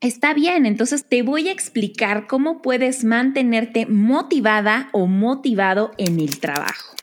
Está 0.00 0.34
bien, 0.34 0.66
entonces 0.66 1.04
te 1.08 1.22
voy 1.22 1.48
a 1.48 1.52
explicar 1.52 2.26
cómo 2.26 2.60
puedes 2.60 3.04
mantenerte 3.04 3.86
motivada 3.86 4.88
o 4.90 5.06
motivado 5.06 5.92
en 5.96 6.18
el 6.18 6.40
trabajo. 6.40 6.96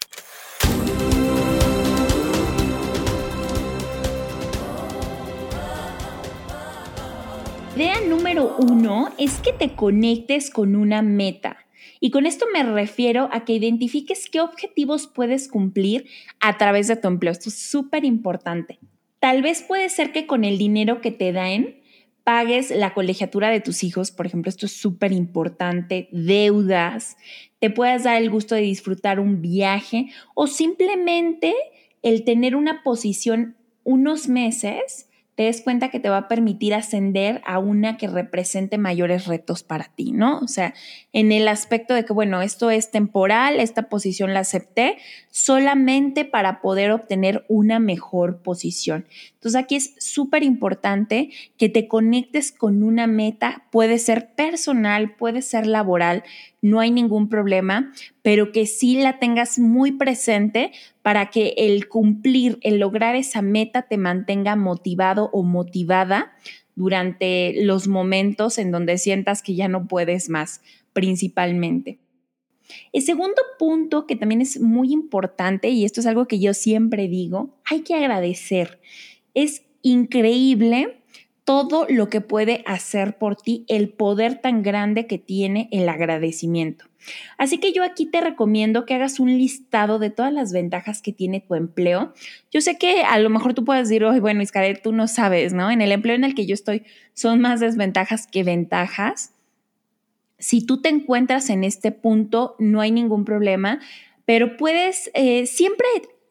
Idea 7.78 8.02
número 8.06 8.58
uno 8.58 9.14
es 9.18 9.40
que 9.40 9.54
te 9.54 9.78
conectes 9.78 10.50
con 10.50 10.76
una 10.76 11.02
meta. 11.02 11.69
Y 12.00 12.12
con 12.12 12.26
esto 12.26 12.46
me 12.54 12.64
refiero 12.64 13.30
a 13.32 13.44
que 13.44 13.54
identifiques 13.54 14.30
qué 14.30 14.42
objetivos 14.42 15.08
puedes 15.08 15.48
cumplir 15.48 16.06
a 16.40 16.58
través 16.58 16.88
de 16.88 16.96
tu 16.96 17.08
empleo. 17.08 17.32
Esto 17.32 17.50
es 17.50 17.56
súper 17.56 18.06
importante. 18.06 18.80
Tal 19.20 19.42
vez 19.42 19.64
puede 19.64 19.90
ser 19.90 20.12
que 20.14 20.26
con 20.26 20.44
el 20.46 20.58
dinero 20.58 21.02
que 21.02 21.12
te 21.12 21.34
den 21.34 21.82
pagues 22.24 22.70
la 22.70 22.94
colegiatura 22.94 23.50
de 23.50 23.60
tus 23.60 23.84
hijos, 23.84 24.12
por 24.12 24.28
ejemplo, 24.28 24.50
esto 24.50 24.68
es 24.68 24.74
súper 24.74 25.12
importante, 25.12 26.10
deudas, 26.12 27.18
te 27.60 27.70
puedas 27.70 28.04
dar 28.04 28.22
el 28.22 28.30
gusto 28.30 28.56
de 28.56 28.62
disfrutar 28.62 29.20
un 29.20 29.42
viaje 29.42 30.12
o 30.36 30.48
simplemente 30.48 31.56
el 32.02 32.24
tener 32.24 32.56
una 32.56 32.84
posición 32.84 33.58
unos 33.84 34.30
meses 34.30 35.09
te 35.40 35.46
des 35.46 35.62
cuenta 35.62 35.88
que 35.88 36.02
te 36.02 36.10
va 36.10 36.18
a 36.18 36.28
permitir 36.28 36.74
ascender 36.74 37.40
a 37.46 37.60
una 37.60 37.96
que 37.96 38.10
represente 38.10 38.78
mayores 38.78 39.26
retos 39.26 39.64
para 39.64 39.86
ti, 39.86 40.12
¿no? 40.12 40.40
O 40.40 40.50
sea, 40.50 40.74
en 41.14 41.32
el 41.32 41.48
aspecto 41.48 41.94
de 41.94 42.04
que, 42.04 42.12
bueno, 42.12 42.42
esto 42.42 42.70
es 42.70 42.92
temporal, 42.92 43.62
esta 43.62 43.84
posición 43.84 44.34
la 44.34 44.42
acepté 44.42 44.98
solamente 45.32 46.26
para 46.26 46.60
poder 46.60 46.92
obtener 46.92 47.46
una 47.48 47.80
mejor 47.80 48.42
posición. 48.42 49.06
Entonces 49.36 49.58
aquí 49.58 49.78
es 49.78 49.96
súper 50.00 50.44
importante 50.44 51.30
que 51.56 51.70
te 51.70 51.88
conectes 51.88 52.52
con 52.52 52.84
una 52.84 53.08
meta, 53.08 53.64
puede 53.72 53.98
ser 53.98 54.32
personal, 54.36 55.16
puede 55.16 55.42
ser 55.42 55.68
laboral, 55.68 56.26
no 56.62 56.82
hay 56.82 56.92
ningún 56.92 57.30
problema, 57.30 57.94
pero 58.22 58.52
que 58.52 58.66
sí 58.66 59.02
la 59.02 59.20
tengas 59.20 59.58
muy 59.58 59.94
presente 59.94 60.74
para 61.10 61.32
que 61.32 61.56
el 61.58 61.88
cumplir, 61.88 62.60
el 62.62 62.78
lograr 62.78 63.16
esa 63.16 63.42
meta 63.42 63.88
te 63.88 63.98
mantenga 63.98 64.56
motivado 64.56 65.32
o 65.34 65.42
motivada 65.42 66.34
durante 66.76 67.64
los 67.64 67.88
momentos 67.88 68.60
en 68.60 68.70
donde 68.70 69.00
sientas 69.00 69.42
que 69.42 69.56
ya 69.56 69.68
no 69.68 69.88
puedes 69.88 70.30
más, 70.30 70.62
principalmente. 70.94 71.98
El 72.94 73.02
segundo 73.02 73.42
punto 73.58 74.06
que 74.06 74.16
también 74.16 74.42
es 74.42 74.62
muy 74.62 74.94
importante, 74.94 75.70
y 75.70 75.84
esto 75.84 76.00
es 76.00 76.06
algo 76.06 76.28
que 76.28 76.40
yo 76.40 76.54
siempre 76.54 77.08
digo, 77.08 77.58
hay 77.66 77.82
que 77.82 77.96
agradecer. 77.96 78.80
Es 79.34 79.64
increíble 79.82 80.99
todo 81.50 81.88
lo 81.90 82.10
que 82.10 82.22
puede 82.22 82.62
hacer 82.68 83.18
por 83.18 83.36
ti, 83.36 83.66
el 83.70 83.90
poder 83.90 84.40
tan 84.40 84.62
grande 84.62 85.08
que 85.08 85.18
tiene 85.18 85.68
el 85.72 85.90
agradecimiento. 85.90 86.86
Así 87.40 87.58
que 87.58 87.74
yo 87.74 87.84
aquí 87.84 88.06
te 88.06 88.22
recomiendo 88.22 88.86
que 88.86 88.94
hagas 88.94 89.20
un 89.20 89.36
listado 89.36 89.98
de 89.98 90.12
todas 90.12 90.32
las 90.32 90.54
ventajas 90.54 91.02
que 91.02 91.12
tiene 91.12 91.40
tu 91.40 91.56
empleo. 91.56 92.14
Yo 92.52 92.62
sé 92.62 92.78
que 92.78 93.02
a 93.02 93.18
lo 93.18 93.32
mejor 93.32 93.56
tú 93.56 93.66
puedes 93.66 93.90
decir, 93.90 94.06
bueno, 94.22 94.44
Iscaret, 94.44 94.84
tú 94.84 94.92
no 94.92 95.08
sabes, 95.08 95.52
¿no? 95.52 95.72
En 95.72 95.82
el 95.82 95.92
empleo 95.92 96.16
en 96.16 96.24
el 96.24 96.36
que 96.36 96.46
yo 96.46 96.54
estoy 96.54 96.84
son 97.16 97.42
más 97.42 97.60
desventajas 97.60 98.28
que 98.28 98.44
ventajas. 98.44 99.34
Si 100.38 100.64
tú 100.64 100.84
te 100.84 100.90
encuentras 100.90 101.50
en 101.50 101.64
este 101.64 101.92
punto, 101.92 102.58
no 102.60 102.80
hay 102.80 102.92
ningún 102.92 103.26
problema, 103.26 103.80
pero 104.26 104.56
puedes 104.56 105.10
eh, 105.16 105.48
siempre 105.48 105.88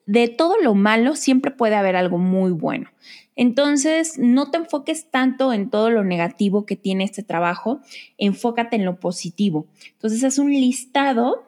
de 0.09 0.29
todo 0.29 0.57
lo 0.63 0.75
malo 0.75 1.15
siempre 1.17 1.51
puede 1.51 1.75
haber 1.75 1.95
algo 1.95 2.17
muy 2.17 2.51
bueno. 2.51 2.89
Entonces, 3.37 4.19
no 4.19 4.51
te 4.51 4.57
enfoques 4.57 5.11
tanto 5.11 5.53
en 5.53 5.69
todo 5.69 5.91
lo 5.91 6.03
negativo 6.03 6.65
que 6.65 6.77
tiene 6.77 7.05
este 7.05 7.23
trabajo, 7.23 7.81
enfócate 8.17 8.77
en 8.77 8.87
lo 8.87 9.01
positivo. 9.01 9.67
Entonces, 9.93 10.25
haz 10.25 10.39
un 10.39 10.51
listado 10.51 11.45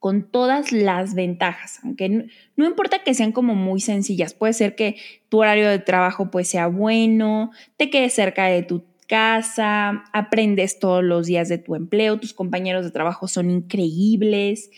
con 0.00 0.28
todas 0.28 0.72
las 0.72 1.14
ventajas, 1.14 1.78
aunque 1.84 2.08
no, 2.56 2.66
importa 2.66 3.04
que 3.04 3.14
sean 3.14 3.30
como 3.30 3.54
muy 3.54 3.80
sencillas, 3.80 4.34
puede 4.34 4.54
ser 4.54 4.74
que 4.74 4.96
tu 5.28 5.38
horario 5.38 5.70
de 5.70 5.78
trabajo 5.78 6.32
pues 6.32 6.48
sea 6.48 6.66
bueno, 6.66 7.52
te 7.76 7.90
quedes 7.90 8.12
cerca 8.12 8.46
de 8.46 8.64
tu 8.64 8.82
casa, 9.06 10.02
aprendes 10.12 10.80
todos 10.80 11.04
los 11.04 11.26
días 11.28 11.48
de 11.48 11.58
tu 11.58 11.76
empleo, 11.76 12.18
tus 12.18 12.34
compañeros 12.34 12.84
de 12.84 12.90
trabajo 12.90 13.28
son 13.28 13.52
increíbles, 13.52 14.70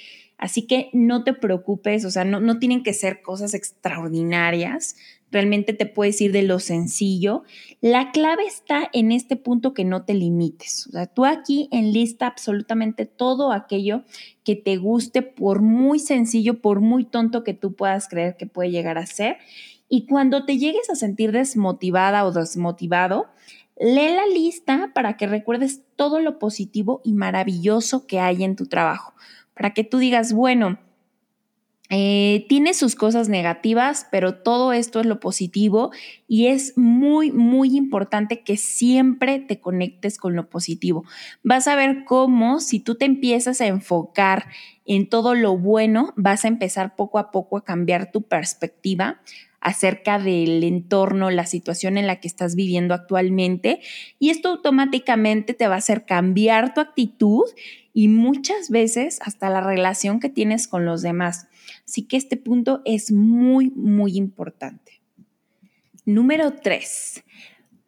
Así 0.45 0.67
que 0.67 0.91
no 0.93 1.25
te 1.25 1.33
preocupes, 1.33 2.05
o 2.05 2.11
sea, 2.11 2.27
no, 2.27 2.59
tienen 2.59 2.83
que 2.83 2.93
ser 2.93 3.23
cosas 3.23 3.55
extraordinarias, 3.55 4.95
realmente 5.31 5.73
te 5.73 5.87
puedes 5.87 6.21
ir 6.21 6.33
de 6.33 6.43
lo 6.43 6.59
sencillo. 6.59 7.45
La 7.81 8.13
clave 8.13 8.45
está 8.45 8.91
en 8.93 9.11
este 9.11 9.37
punto 9.37 9.73
que 9.73 9.87
no 9.87 10.05
te 10.05 10.13
limites. 10.13 10.87
O 10.89 10.91
sea, 10.91 11.07
tú 11.07 11.25
aquí 11.25 11.71
enlista 11.73 12.27
absolutamente 12.27 13.07
todo 13.07 13.53
aquello 13.53 14.05
que 14.45 14.55
te 14.55 14.77
guste, 14.77 15.23
por 15.23 15.63
muy 15.63 15.99
sencillo, 15.99 16.61
por 16.61 16.81
muy 16.81 17.07
tonto 17.07 17.43
que 17.43 17.55
tú 17.55 17.75
puedas 17.75 18.07
creer 18.07 18.37
que 18.37 18.45
puede 18.45 18.71
llegar 18.71 18.99
a 18.99 19.07
ser. 19.07 19.39
Y 19.89 20.05
cuando 20.05 20.45
te 20.45 20.59
llegues 20.59 20.91
a 20.91 20.95
sentir 20.95 21.33
desmotivada 21.33 22.23
o 22.27 22.33
desmotivado, 22.33 23.29
lee 23.81 24.15
la 24.15 24.27
lista 24.27 24.91
para 24.95 25.17
que 25.17 25.27
recuerdes 25.27 25.81
todo 25.97 26.21
lo 26.21 26.39
positivo 26.39 27.01
y 27.03 27.15
maravilloso 27.15 28.07
que 28.07 28.21
hay 28.21 28.45
en 28.45 28.57
tu 28.57 28.67
trabajo 28.67 29.15
para 29.55 29.73
que 29.73 29.85
tú 29.85 29.99
digas, 29.99 30.33
bueno, 30.33 30.79
eh, 31.91 32.47
tiene 32.49 32.73
sus 32.73 32.95
cosas 32.95 33.29
negativas, 33.29 34.07
pero 34.11 34.37
todo 34.37 34.73
esto 34.73 35.01
es 35.01 35.07
lo 35.07 35.21
positivo 35.21 35.93
y 36.27 36.47
es 36.47 36.77
muy, 36.79 37.31
muy 37.31 37.77
importante 37.77 38.43
que 38.43 38.57
siempre 38.57 39.39
te 39.39 39.61
conectes 39.61 40.17
con 40.17 40.35
lo 40.35 40.49
positivo. 40.49 41.05
Vas 41.43 41.69
a 41.69 41.77
ver 41.77 42.05
cómo 42.07 42.61
si 42.61 42.81
tú 42.81 42.95
te 42.95 43.05
empiezas 43.05 43.61
a 43.61 43.67
enfocar 43.67 44.47
en 44.87 45.09
todo 45.11 45.35
lo 45.35 45.59
bueno, 45.59 46.15
vas 46.17 46.47
a 46.47 46.49
empezar 46.49 46.97
poco 46.97 47.19
a 47.19 47.31
poco 47.31 47.59
a 47.59 47.65
cambiar 47.65 48.11
tu 48.11 48.23
perspectiva 48.23 49.21
acerca 49.64 50.18
del 50.18 50.62
entorno, 50.62 51.30
la 51.30 51.47
situación 51.47 51.99
en 51.99 52.06
la 52.06 52.21
que 52.21 52.28
estás 52.28 52.54
viviendo 52.54 52.94
actualmente 52.94 53.80
y 54.21 54.30
esto 54.30 54.50
automáticamente 54.50 55.54
te 55.54 55.66
va 55.66 55.75
a 55.75 55.78
hacer 55.78 56.04
cambiar 56.04 56.75
tu 56.75 56.80
actitud 56.80 57.44
y 57.92 58.09
muchas 58.09 58.71
veces 58.71 59.18
hasta 59.23 59.50
la 59.50 59.62
relación 59.62 60.21
que 60.21 60.28
tienes 60.28 60.68
con 60.68 60.85
los 60.85 61.02
demás. 61.02 61.49
Así 61.88 62.02
que 62.02 62.16
este 62.16 62.37
punto 62.37 62.83
es 62.85 63.11
muy, 63.11 63.71
muy 63.71 64.16
importante. 64.16 65.00
Número 66.04 66.52
tres, 66.52 67.25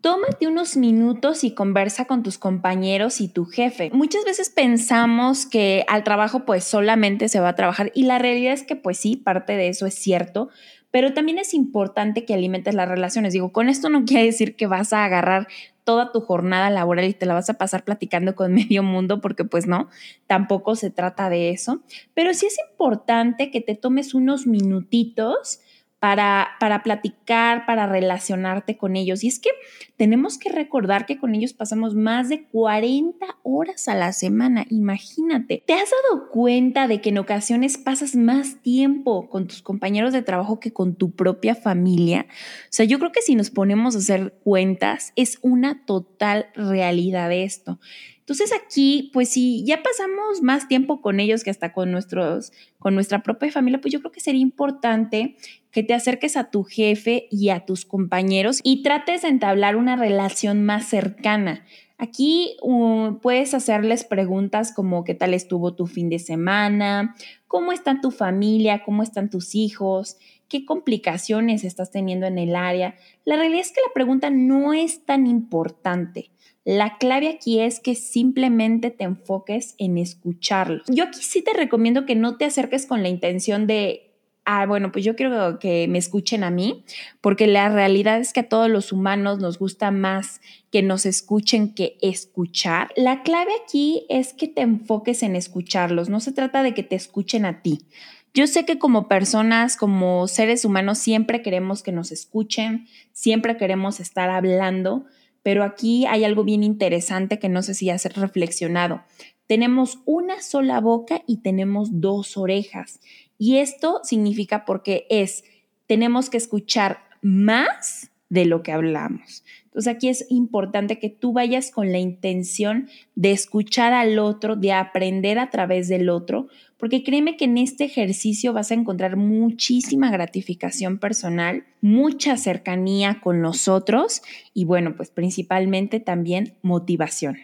Tómate 0.06 0.46
unos 0.46 0.76
minutos 0.76 1.42
y 1.42 1.50
conversa 1.50 2.04
con 2.04 2.22
tus 2.22 2.38
compañeros 2.38 3.20
y 3.20 3.26
tu 3.26 3.44
jefe. 3.44 3.90
Muchas 3.92 4.24
veces 4.24 4.50
pensamos 4.50 5.46
que 5.46 5.84
al 5.88 6.04
trabajo 6.04 6.44
pues 6.44 6.62
solamente 6.62 7.28
se 7.28 7.40
va 7.40 7.48
a 7.48 7.54
trabajar 7.56 7.90
y 7.92 8.04
la 8.04 8.18
realidad 8.18 8.52
es 8.52 8.62
que 8.62 8.76
pues 8.76 8.98
sí, 8.98 9.16
parte 9.16 9.56
de 9.56 9.66
eso 9.66 9.84
es 9.84 9.94
cierto, 9.94 10.48
pero 10.96 11.12
también 11.12 11.38
es 11.38 11.52
importante 11.52 12.24
que 12.24 12.32
alimentes 12.32 12.74
las 12.74 12.88
relaciones. 12.88 13.34
Digo, 13.34 13.52
con 13.52 13.68
esto 13.68 13.90
no 13.90 14.06
quiere 14.06 14.24
decir 14.24 14.56
que 14.56 14.66
vas 14.66 14.94
a 14.94 15.04
agarrar 15.04 15.46
toda 15.84 16.10
tu 16.10 16.22
jornada 16.22 16.70
laboral 16.70 17.04
y 17.04 17.12
te 17.12 17.26
la 17.26 17.34
vas 17.34 17.50
a 17.50 17.58
pasar 17.58 17.84
platicando 17.84 18.34
con 18.34 18.54
medio 18.54 18.82
mundo, 18.82 19.20
porque 19.20 19.44
pues 19.44 19.66
no, 19.66 19.90
tampoco 20.26 20.74
se 20.74 20.88
trata 20.88 21.28
de 21.28 21.50
eso, 21.50 21.82
pero 22.14 22.32
sí 22.32 22.46
es 22.46 22.56
importante 22.70 23.50
que 23.50 23.60
te 23.60 23.74
tomes 23.74 24.14
unos 24.14 24.46
minutitos 24.46 25.60
para, 26.06 26.50
para 26.60 26.84
platicar, 26.84 27.66
para 27.66 27.88
relacionarte 27.88 28.76
con 28.76 28.94
ellos. 28.94 29.24
Y 29.24 29.26
es 29.26 29.40
que 29.40 29.50
tenemos 29.96 30.38
que 30.38 30.52
recordar 30.52 31.04
que 31.04 31.18
con 31.18 31.34
ellos 31.34 31.52
pasamos 31.52 31.96
más 31.96 32.28
de 32.28 32.44
40 32.44 33.26
horas 33.42 33.88
a 33.88 33.96
la 33.96 34.12
semana. 34.12 34.64
Imagínate, 34.70 35.64
¿te 35.66 35.74
has 35.74 35.90
dado 35.90 36.28
cuenta 36.30 36.86
de 36.86 37.00
que 37.00 37.08
en 37.08 37.18
ocasiones 37.18 37.76
pasas 37.76 38.14
más 38.14 38.62
tiempo 38.62 39.28
con 39.28 39.48
tus 39.48 39.62
compañeros 39.62 40.12
de 40.12 40.22
trabajo 40.22 40.60
que 40.60 40.72
con 40.72 40.94
tu 40.94 41.10
propia 41.10 41.56
familia? 41.56 42.26
O 42.28 42.68
sea, 42.70 42.86
yo 42.86 43.00
creo 43.00 43.10
que 43.10 43.22
si 43.22 43.34
nos 43.34 43.50
ponemos 43.50 43.96
a 43.96 43.98
hacer 43.98 44.38
cuentas, 44.44 45.12
es 45.16 45.40
una 45.42 45.84
total 45.86 46.46
realidad 46.54 47.32
esto. 47.32 47.80
Entonces 48.26 48.52
aquí, 48.52 49.08
pues 49.12 49.28
si 49.28 49.64
ya 49.64 49.84
pasamos 49.84 50.42
más 50.42 50.66
tiempo 50.66 51.00
con 51.00 51.20
ellos 51.20 51.44
que 51.44 51.50
hasta 51.50 51.72
con 51.72 51.92
nuestros, 51.92 52.50
con 52.80 52.96
nuestra 52.96 53.22
propia 53.22 53.52
familia, 53.52 53.80
pues 53.80 53.92
yo 53.92 54.00
creo 54.00 54.10
que 54.10 54.18
sería 54.18 54.40
importante 54.40 55.36
que 55.70 55.84
te 55.84 55.94
acerques 55.94 56.36
a 56.36 56.50
tu 56.50 56.64
jefe 56.64 57.28
y 57.30 57.50
a 57.50 57.64
tus 57.64 57.84
compañeros 57.84 58.58
y 58.64 58.82
trates 58.82 59.22
de 59.22 59.28
entablar 59.28 59.76
una 59.76 59.94
relación 59.94 60.64
más 60.64 60.88
cercana. 60.88 61.64
Aquí 61.98 62.56
uh, 62.62 63.20
puedes 63.22 63.54
hacerles 63.54 64.02
preguntas 64.02 64.72
como 64.72 65.04
qué 65.04 65.14
tal 65.14 65.32
estuvo 65.32 65.76
tu 65.76 65.86
fin 65.86 66.08
de 66.08 66.18
semana, 66.18 67.14
cómo 67.46 67.70
está 67.70 68.00
tu 68.00 68.10
familia, 68.10 68.82
cómo 68.82 69.04
están 69.04 69.30
tus 69.30 69.54
hijos, 69.54 70.18
qué 70.48 70.64
complicaciones 70.64 71.62
estás 71.62 71.92
teniendo 71.92 72.26
en 72.26 72.38
el 72.38 72.56
área. 72.56 72.96
La 73.24 73.36
realidad 73.36 73.60
es 73.60 73.70
que 73.70 73.82
la 73.86 73.94
pregunta 73.94 74.30
no 74.30 74.74
es 74.74 75.04
tan 75.04 75.28
importante. 75.28 76.32
La 76.66 76.98
clave 76.98 77.28
aquí 77.28 77.60
es 77.60 77.78
que 77.78 77.94
simplemente 77.94 78.90
te 78.90 79.04
enfoques 79.04 79.76
en 79.78 79.98
escucharlos. 79.98 80.84
Yo 80.88 81.04
aquí 81.04 81.20
sí 81.22 81.40
te 81.40 81.52
recomiendo 81.52 82.06
que 82.06 82.16
no 82.16 82.38
te 82.38 82.44
acerques 82.44 82.86
con 82.86 83.04
la 83.04 83.08
intención 83.08 83.68
de, 83.68 84.10
ah, 84.44 84.66
bueno, 84.66 84.90
pues 84.90 85.04
yo 85.04 85.14
quiero 85.14 85.60
que 85.60 85.86
me 85.86 85.98
escuchen 85.98 86.42
a 86.42 86.50
mí, 86.50 86.82
porque 87.20 87.46
la 87.46 87.68
realidad 87.68 88.18
es 88.18 88.32
que 88.32 88.40
a 88.40 88.48
todos 88.48 88.68
los 88.68 88.90
humanos 88.90 89.38
nos 89.38 89.60
gusta 89.60 89.92
más 89.92 90.40
que 90.72 90.82
nos 90.82 91.06
escuchen 91.06 91.72
que 91.72 91.98
escuchar. 92.02 92.92
La 92.96 93.22
clave 93.22 93.52
aquí 93.62 94.04
es 94.08 94.34
que 94.34 94.48
te 94.48 94.62
enfoques 94.62 95.22
en 95.22 95.36
escucharlos, 95.36 96.08
no 96.08 96.18
se 96.18 96.32
trata 96.32 96.64
de 96.64 96.74
que 96.74 96.82
te 96.82 96.96
escuchen 96.96 97.44
a 97.44 97.62
ti. 97.62 97.86
Yo 98.34 98.48
sé 98.48 98.64
que 98.64 98.76
como 98.76 99.06
personas, 99.06 99.76
como 99.76 100.26
seres 100.26 100.64
humanos, 100.64 100.98
siempre 100.98 101.42
queremos 101.42 101.84
que 101.84 101.92
nos 101.92 102.10
escuchen, 102.10 102.88
siempre 103.12 103.56
queremos 103.56 104.00
estar 104.00 104.30
hablando, 104.30 105.06
pero 105.46 105.62
aquí 105.62 106.06
hay 106.06 106.24
algo 106.24 106.42
bien 106.42 106.64
interesante 106.64 107.38
que 107.38 107.48
no 107.48 107.62
sé 107.62 107.74
si 107.74 107.88
has 107.88 108.04
reflexionado. 108.16 109.04
Tenemos 109.46 110.00
una 110.04 110.42
sola 110.42 110.80
boca 110.80 111.22
y 111.24 111.36
tenemos 111.36 112.00
dos 112.00 112.36
orejas. 112.36 112.98
Y 113.38 113.58
esto 113.58 114.00
significa 114.02 114.64
porque 114.64 115.06
es, 115.08 115.44
tenemos 115.86 116.30
que 116.30 116.38
escuchar 116.38 116.98
más 117.22 118.10
de 118.28 118.44
lo 118.44 118.62
que 118.62 118.72
hablamos. 118.72 119.44
Entonces 119.64 119.94
aquí 119.94 120.08
es 120.08 120.26
importante 120.30 120.98
que 120.98 121.10
tú 121.10 121.32
vayas 121.32 121.70
con 121.70 121.92
la 121.92 121.98
intención 121.98 122.88
de 123.14 123.32
escuchar 123.32 123.92
al 123.92 124.18
otro, 124.18 124.56
de 124.56 124.72
aprender 124.72 125.38
a 125.38 125.50
través 125.50 125.88
del 125.88 126.08
otro, 126.08 126.48
porque 126.76 127.02
créeme 127.02 127.36
que 127.36 127.44
en 127.44 127.58
este 127.58 127.84
ejercicio 127.84 128.52
vas 128.52 128.70
a 128.70 128.74
encontrar 128.74 129.16
muchísima 129.16 130.10
gratificación 130.10 130.98
personal, 130.98 131.64
mucha 131.80 132.36
cercanía 132.36 133.20
con 133.22 133.42
los 133.42 133.68
otros 133.68 134.22
y 134.52 134.64
bueno, 134.64 134.96
pues 134.96 135.10
principalmente 135.10 136.00
también 136.00 136.54
motivación. 136.62 137.38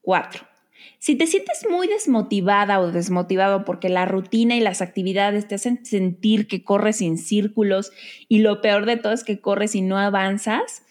Cuatro. 0.00 0.51
Si 0.98 1.16
te 1.16 1.26
sientes 1.26 1.66
muy 1.70 1.88
desmotivada 1.88 2.80
o 2.80 2.92
desmotivado 2.92 3.64
porque 3.64 3.88
la 3.88 4.04
rutina 4.04 4.54
y 4.56 4.60
las 4.60 4.82
actividades 4.82 5.48
te 5.48 5.56
hacen 5.56 5.84
sentir 5.84 6.46
que 6.46 6.62
corres 6.64 7.02
en 7.02 7.18
círculos 7.18 7.92
y 8.28 8.38
lo 8.38 8.60
peor 8.60 8.86
de 8.86 8.96
todo 8.96 9.12
es 9.12 9.24
que 9.24 9.40
corres 9.40 9.74
y 9.74 9.82
no 9.82 9.98
avanzas, 9.98 10.82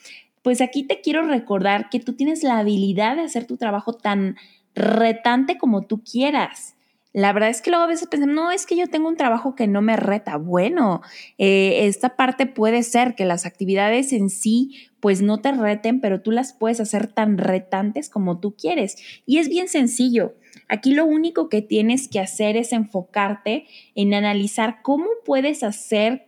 pues 0.41 0.61
aquí 0.61 0.83
te 0.83 1.01
quiero 1.01 1.23
recordar 1.23 1.89
que 1.89 1.99
tú 1.99 2.13
tienes 2.13 2.43
la 2.43 2.59
habilidad 2.59 3.15
de 3.15 3.23
hacer 3.23 3.45
tu 3.45 3.57
trabajo 3.57 3.93
tan 3.93 4.35
retante 4.75 5.57
como 5.57 5.83
tú 5.83 6.03
quieras. 6.03 6.75
La 7.13 7.33
verdad 7.33 7.49
es 7.49 7.61
que 7.61 7.71
luego 7.71 7.83
a 7.83 7.87
veces 7.87 8.07
pensamos, 8.07 8.35
no, 8.35 8.51
es 8.51 8.65
que 8.65 8.77
yo 8.77 8.87
tengo 8.87 9.09
un 9.09 9.17
trabajo 9.17 9.53
que 9.53 9.67
no 9.67 9.81
me 9.81 9.97
reta. 9.97 10.37
Bueno, 10.37 11.01
eh, 11.37 11.85
esta 11.87 12.15
parte 12.15 12.45
puede 12.45 12.83
ser 12.83 13.15
que 13.15 13.25
las 13.25 13.45
actividades 13.45 14.13
en 14.13 14.29
sí 14.29 14.90
pues 15.01 15.21
no 15.21 15.41
te 15.41 15.51
reten, 15.51 15.99
pero 15.99 16.21
tú 16.21 16.31
las 16.31 16.53
puedes 16.53 16.79
hacer 16.79 17.07
tan 17.07 17.37
retantes 17.37 18.09
como 18.09 18.39
tú 18.39 18.55
quieres. 18.55 18.97
Y 19.25 19.39
es 19.39 19.49
bien 19.49 19.67
sencillo. 19.67 20.35
Aquí 20.69 20.93
lo 20.93 21.05
único 21.05 21.49
que 21.49 21.61
tienes 21.61 22.07
que 22.07 22.19
hacer 22.19 22.55
es 22.55 22.71
enfocarte 22.71 23.65
en 23.95 24.13
analizar 24.13 24.81
cómo 24.81 25.07
puedes 25.25 25.63
hacer 25.63 26.27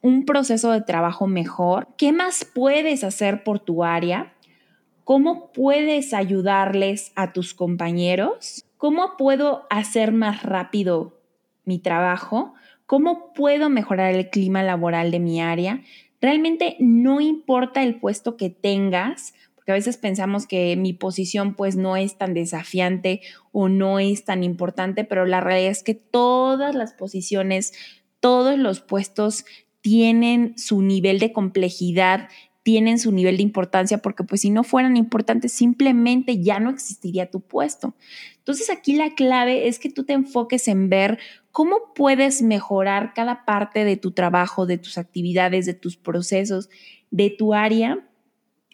un 0.00 0.24
proceso 0.24 0.72
de 0.72 0.80
trabajo 0.80 1.26
mejor, 1.26 1.88
qué 1.96 2.12
más 2.12 2.44
puedes 2.44 3.04
hacer 3.04 3.44
por 3.44 3.60
tu 3.60 3.84
área, 3.84 4.32
cómo 5.04 5.52
puedes 5.52 6.14
ayudarles 6.14 7.12
a 7.14 7.32
tus 7.32 7.54
compañeros 7.54 8.64
¿Cómo 8.82 9.16
puedo 9.16 9.64
hacer 9.70 10.10
más 10.10 10.42
rápido 10.42 11.20
mi 11.64 11.78
trabajo? 11.78 12.54
¿Cómo 12.84 13.32
puedo 13.32 13.70
mejorar 13.70 14.12
el 14.12 14.28
clima 14.28 14.64
laboral 14.64 15.12
de 15.12 15.20
mi 15.20 15.40
área? 15.40 15.82
Realmente 16.22 16.76
no 16.78 17.20
importa 17.20 17.82
el 17.82 17.98
puesto 17.98 18.36
que 18.36 18.48
tengas, 18.48 19.34
porque 19.56 19.72
a 19.72 19.74
veces 19.74 19.96
pensamos 19.96 20.46
que 20.46 20.76
mi 20.76 20.92
posición 20.92 21.54
pues 21.54 21.76
no 21.76 21.96
es 21.96 22.16
tan 22.16 22.32
desafiante 22.32 23.20
o 23.50 23.68
no 23.68 23.98
es 23.98 24.24
tan 24.24 24.44
importante, 24.44 25.04
pero 25.04 25.26
la 25.26 25.40
realidad 25.40 25.72
es 25.72 25.82
que 25.82 25.94
todas 25.94 26.74
las 26.74 26.94
posiciones, 26.94 27.72
todos 28.20 28.56
los 28.56 28.80
puestos 28.80 29.44
tienen 29.80 30.56
su 30.56 30.80
nivel 30.80 31.18
de 31.18 31.32
complejidad 31.32 32.28
tienen 32.62 32.98
su 32.98 33.12
nivel 33.12 33.36
de 33.36 33.42
importancia 33.42 33.98
porque 33.98 34.24
pues 34.24 34.42
si 34.42 34.50
no 34.50 34.62
fueran 34.62 34.96
importantes 34.96 35.52
simplemente 35.52 36.40
ya 36.40 36.60
no 36.60 36.70
existiría 36.70 37.30
tu 37.30 37.40
puesto. 37.40 37.94
Entonces 38.38 38.70
aquí 38.70 38.94
la 38.94 39.14
clave 39.14 39.68
es 39.68 39.78
que 39.78 39.90
tú 39.90 40.04
te 40.04 40.12
enfoques 40.12 40.68
en 40.68 40.88
ver 40.88 41.18
cómo 41.52 41.92
puedes 41.94 42.42
mejorar 42.42 43.12
cada 43.14 43.44
parte 43.44 43.84
de 43.84 43.96
tu 43.96 44.12
trabajo, 44.12 44.66
de 44.66 44.78
tus 44.78 44.98
actividades, 44.98 45.66
de 45.66 45.74
tus 45.74 45.96
procesos, 45.96 46.68
de 47.10 47.30
tu 47.30 47.54
área. 47.54 48.08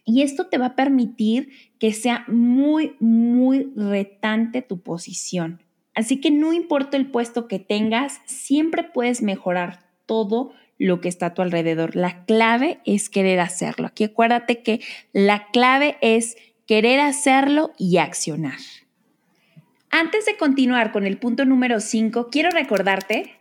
Y 0.04 0.22
esto 0.22 0.46
te 0.46 0.56
va 0.56 0.66
a 0.66 0.76
permitir 0.76 1.50
que 1.78 1.92
sea 1.92 2.24
muy, 2.28 2.96
muy 3.00 3.72
retante 3.76 4.62
tu 4.62 4.80
posición. 4.80 5.62
Así 5.94 6.20
que 6.20 6.30
no 6.30 6.52
importa 6.52 6.96
el 6.96 7.10
puesto 7.10 7.48
que 7.48 7.58
tengas, 7.58 8.20
siempre 8.24 8.84
puedes 8.84 9.20
mejorar 9.20 9.80
todo 10.06 10.52
lo 10.78 11.00
que 11.00 11.08
está 11.08 11.26
a 11.26 11.34
tu 11.34 11.42
alrededor. 11.42 11.96
La 11.96 12.24
clave 12.24 12.80
es 12.84 13.10
querer 13.10 13.40
hacerlo. 13.40 13.88
Aquí 13.88 14.04
acuérdate 14.04 14.62
que 14.62 14.80
la 15.12 15.48
clave 15.50 15.96
es 16.00 16.36
querer 16.66 17.00
hacerlo 17.00 17.72
y 17.76 17.96
accionar. 17.96 18.58
Antes 19.90 20.26
de 20.26 20.36
continuar 20.36 20.92
con 20.92 21.06
el 21.06 21.16
punto 21.16 21.46
número 21.46 21.80
5, 21.80 22.28
quiero 22.30 22.50
recordarte 22.50 23.34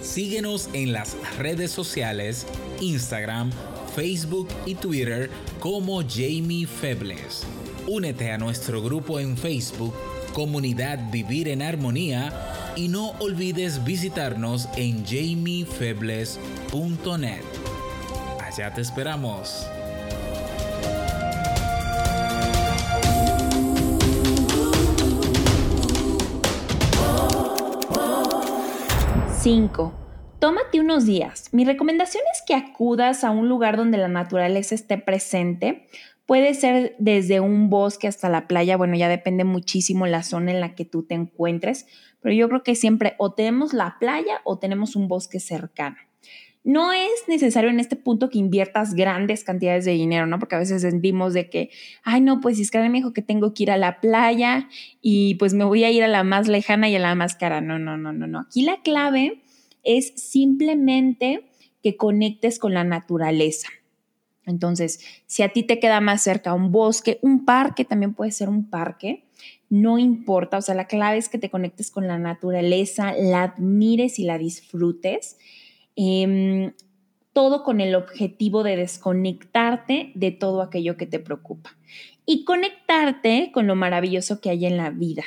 Síguenos 0.00 0.70
en 0.72 0.92
las 0.92 1.16
redes 1.38 1.70
sociales, 1.70 2.46
Instagram, 2.80 3.50
Facebook 3.94 4.48
y 4.64 4.74
Twitter 4.74 5.30
como 5.60 6.02
Jamie 6.02 6.66
Febles. 6.66 7.44
Únete 7.86 8.30
a 8.32 8.38
nuestro 8.38 8.82
grupo 8.82 9.20
en 9.20 9.36
Facebook, 9.36 9.94
Comunidad 10.38 11.10
Vivir 11.10 11.48
en 11.48 11.62
Armonía, 11.62 12.32
y 12.76 12.86
no 12.86 13.08
olvides 13.18 13.82
visitarnos 13.82 14.68
en 14.76 15.04
jamiefebles.net. 15.04 17.42
Allá 18.40 18.72
te 18.72 18.80
esperamos. 18.80 19.66
Cinco. 29.40 29.92
Tómate 30.38 30.78
unos 30.78 31.04
días. 31.04 31.48
Mi 31.50 31.64
recomendación 31.64 32.22
es 32.32 32.44
que 32.46 32.54
acudas 32.54 33.24
a 33.24 33.32
un 33.32 33.48
lugar 33.48 33.76
donde 33.76 33.98
la 33.98 34.06
naturaleza 34.06 34.76
esté 34.76 34.98
presente 34.98 35.88
Puede 36.28 36.52
ser 36.52 36.94
desde 36.98 37.40
un 37.40 37.70
bosque 37.70 38.06
hasta 38.06 38.28
la 38.28 38.46
playa, 38.48 38.76
bueno, 38.76 38.94
ya 38.96 39.08
depende 39.08 39.44
muchísimo 39.44 40.06
la 40.06 40.22
zona 40.22 40.50
en 40.52 40.60
la 40.60 40.74
que 40.74 40.84
tú 40.84 41.02
te 41.02 41.14
encuentres, 41.14 41.86
pero 42.20 42.34
yo 42.34 42.50
creo 42.50 42.62
que 42.62 42.74
siempre 42.74 43.14
o 43.16 43.32
tenemos 43.32 43.72
la 43.72 43.96
playa 43.98 44.42
o 44.44 44.58
tenemos 44.58 44.94
un 44.94 45.08
bosque 45.08 45.40
cercano. 45.40 45.96
No 46.64 46.92
es 46.92 47.24
necesario 47.28 47.70
en 47.70 47.80
este 47.80 47.96
punto 47.96 48.28
que 48.28 48.36
inviertas 48.36 48.92
grandes 48.92 49.42
cantidades 49.42 49.86
de 49.86 49.92
dinero, 49.92 50.26
¿no? 50.26 50.38
Porque 50.38 50.56
a 50.56 50.58
veces 50.58 50.82
sentimos 50.82 51.32
de 51.32 51.48
que, 51.48 51.70
ay, 52.04 52.20
no, 52.20 52.42
pues 52.42 52.58
Iscarel 52.58 52.90
me 52.90 52.98
dijo 52.98 53.14
que 53.14 53.22
tengo 53.22 53.54
que 53.54 53.62
ir 53.62 53.70
a 53.70 53.78
la 53.78 54.02
playa 54.02 54.68
y 55.00 55.36
pues 55.36 55.54
me 55.54 55.64
voy 55.64 55.84
a 55.84 55.90
ir 55.90 56.04
a 56.04 56.08
la 56.08 56.24
más 56.24 56.46
lejana 56.46 56.90
y 56.90 56.96
a 56.96 56.98
la 56.98 57.14
más 57.14 57.36
cara. 57.36 57.62
No, 57.62 57.78
no, 57.78 57.96
no, 57.96 58.12
no, 58.12 58.26
no. 58.26 58.40
Aquí 58.40 58.60
la 58.60 58.82
clave 58.82 59.40
es 59.82 60.12
simplemente 60.16 61.48
que 61.82 61.96
conectes 61.96 62.58
con 62.58 62.74
la 62.74 62.84
naturaleza. 62.84 63.68
Entonces, 64.48 65.00
si 65.26 65.42
a 65.42 65.50
ti 65.50 65.62
te 65.62 65.78
queda 65.78 66.00
más 66.00 66.22
cerca 66.22 66.54
un 66.54 66.72
bosque, 66.72 67.18
un 67.22 67.44
parque, 67.44 67.84
también 67.84 68.14
puede 68.14 68.32
ser 68.32 68.48
un 68.48 68.68
parque, 68.68 69.24
no 69.70 69.98
importa, 69.98 70.58
o 70.58 70.62
sea, 70.62 70.74
la 70.74 70.86
clave 70.86 71.18
es 71.18 71.28
que 71.28 71.38
te 71.38 71.50
conectes 71.50 71.90
con 71.90 72.06
la 72.06 72.18
naturaleza, 72.18 73.12
la 73.12 73.42
admires 73.42 74.18
y 74.18 74.24
la 74.24 74.38
disfrutes. 74.38 75.36
Em, 75.94 76.72
todo 77.32 77.62
con 77.62 77.80
el 77.80 77.94
objetivo 77.94 78.64
de 78.64 78.76
desconectarte 78.76 80.10
de 80.14 80.32
todo 80.32 80.62
aquello 80.62 80.96
que 80.96 81.06
te 81.06 81.20
preocupa 81.20 81.76
y 82.26 82.44
conectarte 82.44 83.50
con 83.52 83.66
lo 83.66 83.76
maravilloso 83.76 84.40
que 84.40 84.50
hay 84.50 84.66
en 84.66 84.76
la 84.76 84.90
vida. 84.90 85.22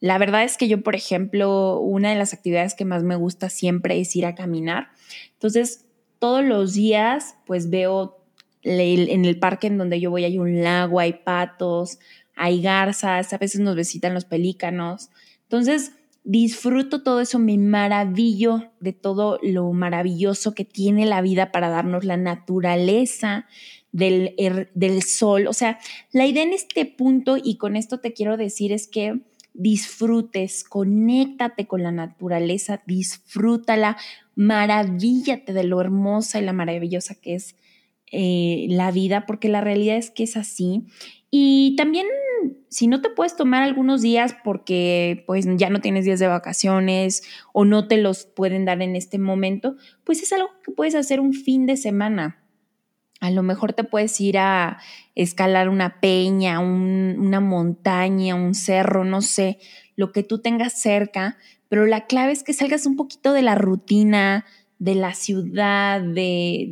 La 0.00 0.18
verdad 0.18 0.44
es 0.44 0.56
que 0.56 0.68
yo, 0.68 0.82
por 0.82 0.94
ejemplo, 0.94 1.80
una 1.80 2.10
de 2.10 2.16
las 2.16 2.32
actividades 2.32 2.74
que 2.74 2.84
más 2.84 3.02
me 3.02 3.16
gusta 3.16 3.50
siempre 3.50 4.00
es 4.00 4.14
ir 4.14 4.26
a 4.26 4.36
caminar. 4.36 4.88
Entonces, 5.32 5.86
todos 6.20 6.44
los 6.44 6.74
días, 6.74 7.36
pues 7.46 7.70
veo 7.70 8.17
en 8.62 9.24
el 9.24 9.38
parque 9.38 9.66
en 9.66 9.78
donde 9.78 10.00
yo 10.00 10.10
voy 10.10 10.24
hay 10.24 10.38
un 10.38 10.62
lago, 10.62 11.00
hay 11.00 11.14
patos, 11.24 11.98
hay 12.34 12.62
garzas, 12.62 13.32
a 13.32 13.38
veces 13.38 13.60
nos 13.60 13.76
visitan 13.76 14.14
los 14.14 14.24
pelícanos. 14.24 15.10
Entonces, 15.42 15.92
disfruto 16.24 17.02
todo 17.02 17.20
eso, 17.20 17.38
me 17.38 17.56
maravillo 17.58 18.70
de 18.80 18.92
todo 18.92 19.38
lo 19.42 19.72
maravilloso 19.72 20.54
que 20.54 20.64
tiene 20.64 21.06
la 21.06 21.22
vida 21.22 21.52
para 21.52 21.68
darnos 21.68 22.04
la 22.04 22.16
naturaleza 22.16 23.46
del, 23.92 24.34
del 24.74 25.02
sol. 25.02 25.46
O 25.46 25.52
sea, 25.52 25.78
la 26.12 26.26
idea 26.26 26.42
en 26.42 26.52
este 26.52 26.84
punto, 26.84 27.36
y 27.42 27.56
con 27.56 27.76
esto 27.76 27.98
te 27.98 28.12
quiero 28.12 28.36
decir, 28.36 28.72
es 28.72 28.88
que 28.88 29.20
disfrutes, 29.54 30.64
conéctate 30.64 31.66
con 31.66 31.82
la 31.82 31.90
naturaleza, 31.90 32.82
disfrútala, 32.86 33.96
maravíllate 34.36 35.52
de 35.52 35.64
lo 35.64 35.80
hermosa 35.80 36.38
y 36.38 36.44
la 36.44 36.52
maravillosa 36.52 37.16
que 37.16 37.34
es 37.34 37.56
eh, 38.12 38.66
la 38.70 38.90
vida, 38.90 39.26
porque 39.26 39.48
la 39.48 39.60
realidad 39.60 39.96
es 39.96 40.10
que 40.10 40.24
es 40.24 40.36
así. 40.36 40.84
Y 41.30 41.76
también, 41.76 42.06
si 42.68 42.86
no 42.86 43.02
te 43.02 43.10
puedes 43.10 43.36
tomar 43.36 43.62
algunos 43.62 44.00
días 44.00 44.34
porque 44.44 45.24
pues 45.26 45.46
ya 45.56 45.68
no 45.68 45.80
tienes 45.80 46.04
días 46.04 46.18
de 46.18 46.26
vacaciones 46.26 47.22
o 47.52 47.64
no 47.64 47.86
te 47.86 47.98
los 47.98 48.24
pueden 48.24 48.64
dar 48.64 48.80
en 48.80 48.96
este 48.96 49.18
momento, 49.18 49.76
pues 50.04 50.22
es 50.22 50.32
algo 50.32 50.48
que 50.64 50.72
puedes 50.72 50.94
hacer 50.94 51.20
un 51.20 51.34
fin 51.34 51.66
de 51.66 51.76
semana. 51.76 52.42
A 53.20 53.30
lo 53.30 53.42
mejor 53.42 53.72
te 53.72 53.84
puedes 53.84 54.18
ir 54.20 54.38
a 54.38 54.78
escalar 55.14 55.68
una 55.68 56.00
peña, 56.00 56.60
una 56.60 57.40
montaña, 57.40 58.36
un 58.36 58.54
cerro, 58.54 59.04
no 59.04 59.22
sé, 59.22 59.58
lo 59.96 60.12
que 60.12 60.22
tú 60.22 60.38
tengas 60.38 60.80
cerca, 60.80 61.36
pero 61.68 61.84
la 61.86 62.06
clave 62.06 62.32
es 62.32 62.44
que 62.44 62.52
salgas 62.52 62.86
un 62.86 62.96
poquito 62.96 63.32
de 63.32 63.42
la 63.42 63.56
rutina, 63.56 64.46
de 64.78 64.94
la 64.94 65.14
ciudad, 65.14 66.00
de, 66.00 66.68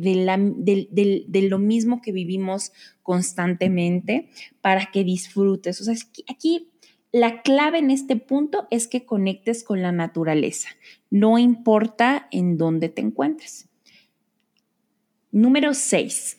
de, 1.27 1.41
lo 1.43 1.59
mismo 1.59 2.01
que 2.01 2.11
vivimos 2.11 2.71
constantemente 3.03 4.29
para 4.61 4.91
que 4.91 5.03
disfrutes. 5.03 5.81
O 5.81 5.83
sea, 5.83 5.95
aquí 6.29 6.69
la 7.11 7.41
clave 7.41 7.79
en 7.79 7.91
este 7.91 8.15
punto 8.15 8.67
es 8.71 8.87
que 8.87 9.05
conectes 9.05 9.63
con 9.63 9.81
la 9.81 9.91
naturaleza, 9.91 10.69
no 11.09 11.37
importa 11.37 12.27
en 12.31 12.57
dónde 12.57 12.89
te 12.89 13.01
encuentres. 13.01 13.67
Número 15.31 15.73
6. 15.73 16.37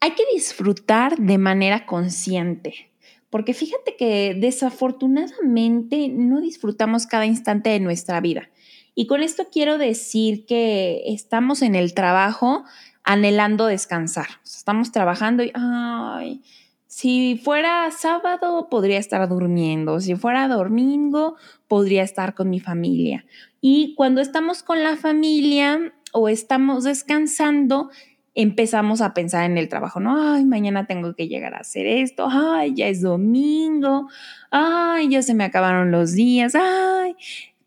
Hay 0.00 0.12
que 0.12 0.22
disfrutar 0.32 1.18
de 1.18 1.38
manera 1.38 1.86
consciente, 1.86 2.90
porque 3.28 3.52
fíjate 3.54 3.96
que 3.96 4.34
desafortunadamente 4.34 6.08
no 6.08 6.40
disfrutamos 6.40 7.06
cada 7.06 7.26
instante 7.26 7.70
de 7.70 7.80
nuestra 7.80 8.20
vida. 8.20 8.50
Y 8.94 9.06
con 9.06 9.22
esto 9.22 9.48
quiero 9.52 9.78
decir 9.78 10.46
que 10.46 11.02
estamos 11.06 11.62
en 11.62 11.74
el 11.74 11.94
trabajo 11.94 12.64
anhelando 13.04 13.66
descansar. 13.66 14.26
Estamos 14.44 14.92
trabajando 14.92 15.42
y, 15.42 15.52
ay, 15.54 16.42
si 16.86 17.40
fuera 17.42 17.90
sábado 17.92 18.68
podría 18.68 18.98
estar 18.98 19.28
durmiendo, 19.28 20.00
si 20.00 20.16
fuera 20.16 20.48
domingo 20.48 21.36
podría 21.68 22.02
estar 22.02 22.34
con 22.34 22.50
mi 22.50 22.60
familia. 22.60 23.24
Y 23.60 23.94
cuando 23.94 24.20
estamos 24.20 24.62
con 24.62 24.82
la 24.82 24.96
familia 24.96 25.92
o 26.12 26.28
estamos 26.28 26.84
descansando, 26.84 27.90
empezamos 28.34 29.00
a 29.00 29.12
pensar 29.14 29.44
en 29.44 29.58
el 29.58 29.68
trabajo, 29.68 30.00
¿no? 30.00 30.34
Ay, 30.34 30.44
mañana 30.44 30.86
tengo 30.86 31.14
que 31.14 31.28
llegar 31.28 31.54
a 31.54 31.58
hacer 31.60 31.86
esto, 31.86 32.28
ay, 32.30 32.74
ya 32.74 32.88
es 32.88 33.02
domingo, 33.02 34.08
ay, 34.50 35.08
ya 35.08 35.22
se 35.22 35.34
me 35.34 35.44
acabaron 35.44 35.90
los 35.90 36.12
días, 36.12 36.54
ay, 36.54 37.14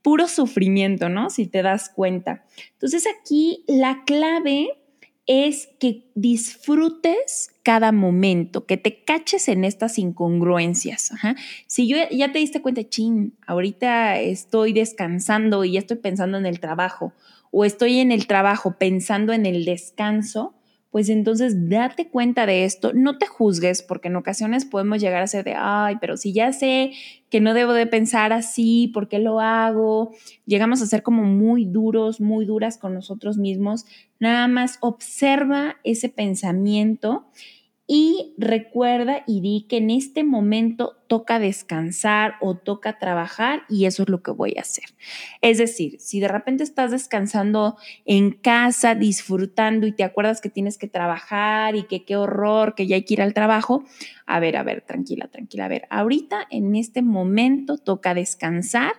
puro 0.04 0.28
sufrimiento, 0.28 1.10
¿no? 1.10 1.32
Si 1.32 1.48
te 1.48 1.64
das 1.64 1.90
cuenta. 1.90 2.46
Entonces 2.74 3.06
aquí 3.20 3.64
la 3.68 4.04
clave 4.06 4.78
es 5.26 5.70
que 5.80 6.12
disfrutes 6.16 7.50
cada 7.64 7.94
momento, 7.94 8.66
que 8.66 8.76
te 8.76 9.04
caches 9.06 9.48
en 9.48 9.64
estas 9.64 9.98
incongruencias. 9.98 11.12
Si 11.66 11.88
yo 11.88 11.98
ya 12.12 12.32
te 12.34 12.40
diste 12.40 12.62
cuenta, 12.62 12.88
chin, 12.88 13.34
ahorita 13.48 14.20
estoy 14.20 14.74
descansando 14.74 15.64
y 15.64 15.74
ya 15.74 15.80
estoy 15.80 15.98
pensando 15.98 16.38
en 16.38 16.46
el 16.46 16.60
trabajo, 16.60 17.14
o 17.52 17.64
estoy 17.64 18.00
en 18.00 18.12
el 18.12 18.28
trabajo 18.28 18.78
pensando 18.78 19.32
en 19.32 19.46
el 19.46 19.64
descanso, 19.64 20.54
pues 20.94 21.10
entonces 21.10 21.70
date 21.70 22.08
cuenta 22.08 22.46
de 22.46 22.66
esto, 22.66 22.92
no 22.94 23.18
te 23.18 23.26
juzgues 23.26 23.82
porque 23.82 24.10
en 24.10 24.16
ocasiones 24.16 24.64
podemos 24.64 25.02
llegar 25.02 25.24
a 25.24 25.28
ser 25.28 25.44
de, 25.44 25.56
ay, 25.58 25.96
pero 26.00 26.18
si 26.18 26.34
ya 26.34 26.54
sé 26.54 26.92
que 27.32 27.42
no 27.42 27.56
debo 27.56 27.74
de 27.74 27.88
pensar 27.88 28.32
así, 28.32 28.92
¿por 28.94 29.08
qué 29.08 29.18
lo 29.18 29.40
hago? 29.40 30.12
Llegamos 30.46 30.84
a 30.84 30.86
ser 30.86 31.02
como 31.02 31.24
muy 31.24 31.66
duros, 31.66 32.22
muy 32.22 32.46
duras 32.46 32.78
con 32.78 32.94
nosotros 32.94 33.40
mismos. 33.40 33.88
Nada 34.20 34.48
más 34.48 34.78
observa 34.82 35.78
ese 35.84 36.10
pensamiento 36.10 37.26
y 37.86 38.34
recuerda 38.38 39.24
y 39.28 39.42
di 39.42 39.66
que 39.68 39.78
en 39.78 39.90
este 39.90 40.24
momento 40.24 40.96
toca 41.08 41.38
descansar 41.38 42.36
o 42.40 42.56
toca 42.56 42.98
trabajar 42.98 43.64
y 43.68 43.86
eso 43.86 44.04
es 44.04 44.10
lo 44.10 44.24
que 44.24 44.32
voy 44.32 44.56
a 44.58 44.62
hacer. 44.62 44.86
Es 45.42 45.58
decir, 45.58 46.00
si 46.00 46.22
de 46.22 46.30
repente 46.30 46.64
estás 46.64 46.92
descansando 46.92 47.76
en 48.06 48.32
casa, 48.32 48.96
disfrutando 48.96 49.86
y 49.86 49.92
te 49.92 50.06
acuerdas 50.06 50.40
que 50.40 50.50
tienes 50.50 50.78
que 50.78 50.88
trabajar 50.88 51.76
y 51.76 51.84
que 51.84 52.06
qué 52.06 52.16
horror, 52.16 52.74
que 52.74 52.88
ya 52.88 52.96
hay 52.96 53.04
que 53.04 53.16
ir 53.16 53.22
al 53.22 53.34
trabajo, 53.34 53.84
a 54.26 54.40
ver, 54.40 54.56
a 54.56 54.64
ver, 54.64 54.82
tranquila, 54.82 55.28
tranquila, 55.28 55.66
a 55.66 55.70
ver, 55.70 55.86
ahorita 55.90 56.48
en 56.50 56.78
este 56.78 57.02
momento 57.02 57.78
toca 57.78 58.14
descansar 58.14 58.94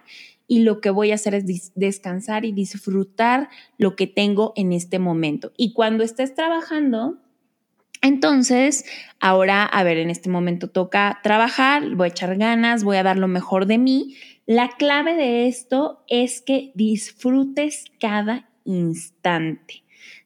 y 0.46 0.60
lo 0.60 0.82
que 0.82 0.90
voy 0.90 1.10
a 1.10 1.14
hacer 1.14 1.34
es 1.34 1.72
descansar 1.74 2.44
y 2.44 2.52
disfrutar 2.52 3.48
lo 3.78 3.96
que 3.96 4.06
tengo 4.06 4.52
en 4.56 4.72
este 4.72 4.98
momento. 4.98 5.52
Y 5.56 5.72
cuando 5.72 6.04
estés 6.04 6.34
trabajando, 6.34 7.23
entonces, 8.04 8.84
ahora, 9.18 9.64
a 9.64 9.82
ver, 9.82 9.96
en 9.96 10.10
este 10.10 10.28
momento 10.28 10.68
toca 10.68 11.20
trabajar, 11.22 11.94
voy 11.94 12.04
a 12.04 12.10
echar 12.10 12.36
ganas, 12.36 12.84
voy 12.84 12.98
a 12.98 13.02
dar 13.02 13.16
lo 13.16 13.28
mejor 13.28 13.64
de 13.64 13.78
mí. 13.78 14.16
La 14.44 14.68
clave 14.76 15.14
de 15.14 15.46
esto 15.48 16.04
es 16.06 16.42
que 16.42 16.70
disfrutes 16.74 17.86
cada 17.98 18.50
instante. 18.64 19.84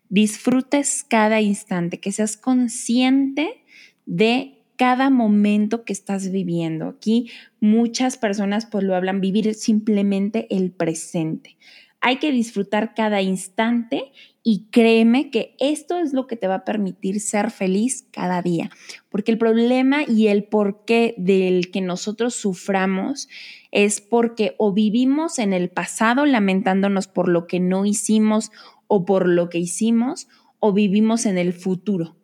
Disfrutes 0.08 1.06
cada 1.08 1.40
instante, 1.40 2.00
que 2.00 2.10
seas 2.10 2.36
consciente 2.36 3.62
de 4.06 4.58
cada 4.74 5.08
momento 5.08 5.84
que 5.84 5.92
estás 5.92 6.32
viviendo. 6.32 6.88
Aquí 6.88 7.30
muchas 7.60 8.16
personas 8.16 8.66
pues 8.66 8.82
lo 8.82 8.96
hablan 8.96 9.20
vivir 9.20 9.54
simplemente 9.54 10.48
el 10.50 10.72
presente. 10.72 11.56
Hay 12.00 12.16
que 12.16 12.32
disfrutar 12.32 12.94
cada 12.94 13.22
instante 13.22 14.10
y 14.50 14.68
créeme 14.70 15.28
que 15.30 15.54
esto 15.58 15.98
es 15.98 16.14
lo 16.14 16.26
que 16.26 16.34
te 16.34 16.48
va 16.48 16.54
a 16.54 16.64
permitir 16.64 17.20
ser 17.20 17.50
feliz 17.50 18.08
cada 18.10 18.40
día, 18.40 18.70
porque 19.10 19.30
el 19.30 19.36
problema 19.36 20.04
y 20.08 20.28
el 20.28 20.44
porqué 20.44 21.14
del 21.18 21.70
que 21.70 21.82
nosotros 21.82 22.34
suframos 22.34 23.28
es 23.72 24.00
porque 24.00 24.54
o 24.56 24.72
vivimos 24.72 25.38
en 25.38 25.52
el 25.52 25.68
pasado 25.68 26.24
lamentándonos 26.24 27.08
por 27.08 27.28
lo 27.28 27.46
que 27.46 27.60
no 27.60 27.84
hicimos 27.84 28.50
o 28.86 29.04
por 29.04 29.28
lo 29.28 29.50
que 29.50 29.58
hicimos, 29.58 30.28
o 30.60 30.72
vivimos 30.72 31.26
en 31.26 31.36
el 31.36 31.52
futuro 31.52 32.16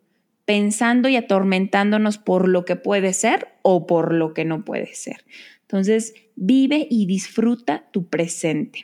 pensando 0.45 1.09
y 1.09 1.17
atormentándonos 1.17 2.17
por 2.17 2.47
lo 2.47 2.65
que 2.65 2.75
puede 2.75 3.13
ser 3.13 3.49
o 3.61 3.85
por 3.85 4.15
lo 4.15 4.33
que 4.33 4.45
no 4.45 4.65
puede 4.65 4.95
ser. 4.95 5.25
Entonces, 5.61 6.15
vive 6.35 6.87
y 6.89 7.05
disfruta 7.05 7.87
tu 7.91 8.07
presente. 8.09 8.83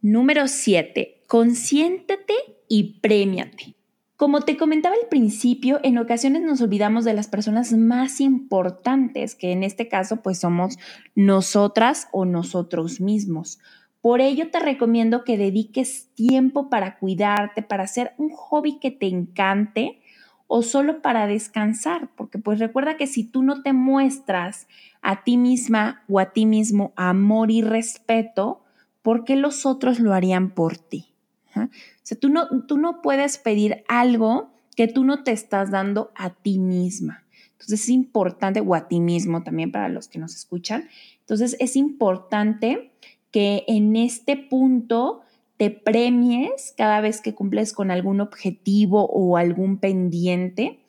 Número 0.00 0.48
7. 0.48 1.15
Consiéntate 1.26 2.34
y 2.68 3.00
premiate. 3.00 3.74
Como 4.16 4.42
te 4.42 4.56
comentaba 4.56 4.94
al 4.94 5.08
principio, 5.08 5.80
en 5.82 5.98
ocasiones 5.98 6.42
nos 6.42 6.60
olvidamos 6.60 7.04
de 7.04 7.14
las 7.14 7.26
personas 7.26 7.72
más 7.72 8.20
importantes, 8.20 9.34
que 9.34 9.50
en 9.50 9.64
este 9.64 9.88
caso 9.88 10.22
pues 10.22 10.38
somos 10.38 10.78
nosotras 11.16 12.06
o 12.12 12.24
nosotros 12.24 13.00
mismos. 13.00 13.58
Por 14.00 14.20
ello 14.20 14.52
te 14.52 14.60
recomiendo 14.60 15.24
que 15.24 15.36
dediques 15.36 16.10
tiempo 16.14 16.70
para 16.70 16.96
cuidarte, 16.96 17.60
para 17.60 17.82
hacer 17.82 18.12
un 18.18 18.30
hobby 18.30 18.78
que 18.78 18.92
te 18.92 19.08
encante 19.08 20.00
o 20.46 20.62
solo 20.62 21.02
para 21.02 21.26
descansar, 21.26 22.08
porque 22.16 22.38
pues 22.38 22.60
recuerda 22.60 22.96
que 22.96 23.08
si 23.08 23.24
tú 23.24 23.42
no 23.42 23.64
te 23.64 23.72
muestras 23.72 24.68
a 25.02 25.24
ti 25.24 25.38
misma 25.38 26.04
o 26.08 26.20
a 26.20 26.32
ti 26.32 26.46
mismo 26.46 26.92
amor 26.94 27.50
y 27.50 27.62
respeto, 27.62 28.62
¿por 29.02 29.24
qué 29.24 29.34
los 29.34 29.66
otros 29.66 29.98
lo 29.98 30.14
harían 30.14 30.50
por 30.50 30.78
ti? 30.78 31.15
O 31.64 32.00
sea, 32.02 32.18
tú 32.18 32.28
no, 32.28 32.64
tú 32.66 32.78
no 32.78 33.02
puedes 33.02 33.38
pedir 33.38 33.84
algo 33.88 34.50
que 34.76 34.88
tú 34.88 35.04
no 35.04 35.24
te 35.24 35.32
estás 35.32 35.70
dando 35.70 36.12
a 36.14 36.30
ti 36.30 36.58
misma. 36.58 37.24
Entonces 37.52 37.82
es 37.84 37.88
importante, 37.88 38.60
o 38.60 38.74
a 38.74 38.86
ti 38.88 39.00
mismo 39.00 39.42
también 39.42 39.72
para 39.72 39.88
los 39.88 40.08
que 40.08 40.18
nos 40.18 40.34
escuchan. 40.34 40.88
Entonces 41.20 41.56
es 41.58 41.74
importante 41.74 42.92
que 43.30 43.64
en 43.66 43.96
este 43.96 44.36
punto 44.36 45.22
te 45.56 45.70
premies 45.70 46.74
cada 46.76 47.00
vez 47.00 47.20
que 47.20 47.34
cumples 47.34 47.72
con 47.72 47.90
algún 47.90 48.20
objetivo 48.20 49.06
o 49.06 49.38
algún 49.38 49.78
pendiente. 49.78 50.80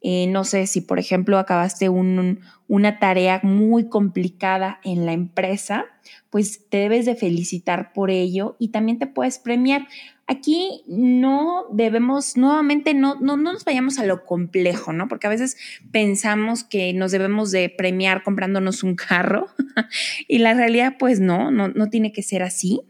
Eh, 0.00 0.26
no 0.28 0.44
sé 0.44 0.66
si, 0.66 0.80
por 0.80 0.98
ejemplo, 0.98 1.38
acabaste 1.38 1.88
una 1.88 2.98
tarea 2.98 3.40
muy 3.42 3.88
complicada 3.88 4.78
en 4.84 5.06
la 5.06 5.12
empresa, 5.12 5.86
pues 6.30 6.68
te 6.68 6.78
debes 6.78 7.04
de 7.04 7.16
felicitar 7.16 7.92
por 7.92 8.10
ello 8.10 8.56
y 8.58 8.68
también 8.68 8.98
te 8.98 9.06
puedes 9.06 9.38
premiar. 9.38 9.88
Aquí 10.26 10.82
no 10.86 11.64
debemos, 11.72 12.36
nuevamente, 12.36 12.94
no, 12.94 13.16
no, 13.16 13.36
no 13.36 13.52
nos 13.52 13.64
vayamos 13.64 13.98
a 13.98 14.04
lo 14.04 14.24
complejo, 14.24 14.92
¿no? 14.92 15.08
Porque 15.08 15.26
a 15.26 15.30
veces 15.30 15.56
pensamos 15.90 16.64
que 16.64 16.92
nos 16.92 17.10
debemos 17.10 17.50
de 17.50 17.68
premiar 17.70 18.22
comprándonos 18.22 18.82
un 18.82 18.94
carro 18.94 19.48
y 20.28 20.38
la 20.38 20.54
realidad, 20.54 20.96
pues 20.98 21.18
no, 21.18 21.50
no, 21.50 21.68
no 21.68 21.88
tiene 21.88 22.12
que 22.12 22.22
ser 22.22 22.42
así 22.42 22.82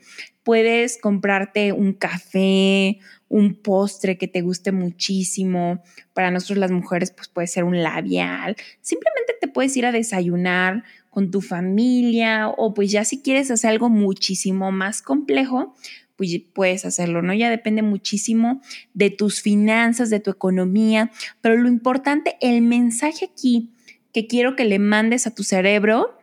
puedes 0.48 0.96
comprarte 0.96 1.72
un 1.72 1.92
café, 1.92 3.00
un 3.28 3.54
postre 3.54 4.18
que 4.18 4.28
te 4.28 4.40
guste 4.40 4.72
muchísimo. 4.72 5.82
Para 6.14 6.30
nosotros 6.30 6.58
las 6.58 6.70
mujeres, 6.70 7.10
pues 7.10 7.28
puede 7.28 7.46
ser 7.46 7.64
un 7.64 7.82
labial. 7.82 8.56
Simplemente 8.80 9.34
te 9.40 9.48
puedes 9.48 9.76
ir 9.76 9.86
a 9.86 9.92
desayunar 9.92 10.84
con 11.10 11.30
tu 11.30 11.40
familia 11.40 12.48
o 12.48 12.74
pues 12.74 12.90
ya 12.90 13.04
si 13.04 13.20
quieres 13.20 13.50
hacer 13.50 13.70
algo 13.70 13.88
muchísimo 13.88 14.72
más 14.72 15.02
complejo, 15.02 15.74
pues 16.16 16.40
puedes 16.52 16.84
hacerlo, 16.84 17.22
¿no? 17.22 17.32
Ya 17.32 17.48
depende 17.48 17.82
muchísimo 17.82 18.60
de 18.92 19.10
tus 19.10 19.40
finanzas, 19.40 20.10
de 20.10 20.20
tu 20.20 20.30
economía, 20.30 21.12
pero 21.40 21.56
lo 21.56 21.68
importante, 21.68 22.36
el 22.40 22.60
mensaje 22.62 23.26
aquí 23.26 23.70
que 24.12 24.26
quiero 24.26 24.56
que 24.56 24.64
le 24.64 24.78
mandes 24.78 25.26
a 25.26 25.34
tu 25.34 25.44
cerebro 25.44 26.18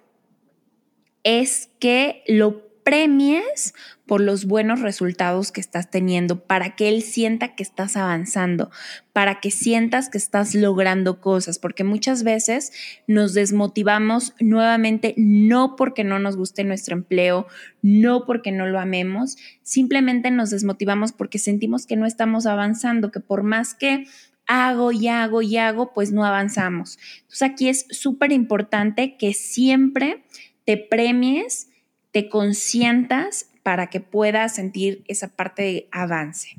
es 1.23 1.69
que 1.79 2.23
lo 2.27 2.64
premies 2.85 3.73
por 4.05 4.21
los 4.21 4.45
buenos 4.45 4.81
resultados 4.81 5.51
que 5.51 5.59
estás 5.59 5.89
teniendo, 5.89 6.45
para 6.45 6.75
que 6.75 6.87
él 6.87 7.01
sienta 7.01 7.55
que 7.55 7.63
estás 7.63 7.97
avanzando, 7.97 8.69
para 9.11 9.39
que 9.39 9.49
sientas 9.49 10.07
que 10.07 10.19
estás 10.19 10.53
logrando 10.53 11.19
cosas, 11.19 11.57
porque 11.57 11.83
muchas 11.83 12.23
veces 12.23 12.71
nos 13.07 13.33
desmotivamos 13.33 14.35
nuevamente 14.39 15.15
no 15.17 15.75
porque 15.75 16.03
no 16.03 16.19
nos 16.19 16.37
guste 16.37 16.63
nuestro 16.63 16.95
empleo, 16.95 17.47
no 17.81 18.23
porque 18.27 18.51
no 18.51 18.67
lo 18.67 18.79
amemos, 18.79 19.35
simplemente 19.63 20.29
nos 20.29 20.51
desmotivamos 20.51 21.11
porque 21.11 21.39
sentimos 21.39 21.87
que 21.87 21.95
no 21.95 22.05
estamos 22.05 22.45
avanzando, 22.45 23.09
que 23.09 23.19
por 23.19 23.41
más 23.41 23.73
que 23.73 24.05
hago 24.45 24.91
y 24.91 25.07
hago 25.07 25.41
y 25.41 25.57
hago, 25.57 25.91
pues 25.91 26.11
no 26.11 26.23
avanzamos. 26.23 26.99
Entonces 27.21 27.41
aquí 27.41 27.67
es 27.67 27.87
súper 27.89 28.31
importante 28.31 29.17
que 29.17 29.33
siempre 29.33 30.23
te 30.65 30.77
premies, 30.77 31.69
te 32.15 32.29
consientas 32.29 33.51
para 33.61 33.87
que 33.87 33.99
puedas 33.99 34.55
sentir 34.55 35.03
esa 35.09 35.35
parte 35.35 35.63
de 35.63 35.89
avance. 35.91 36.55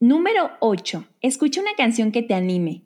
Número 0.00 0.50
8. 0.58 1.06
Escucha 1.20 1.60
una 1.60 1.76
canción 1.76 2.10
que 2.10 2.24
te 2.24 2.34
anime. 2.34 2.82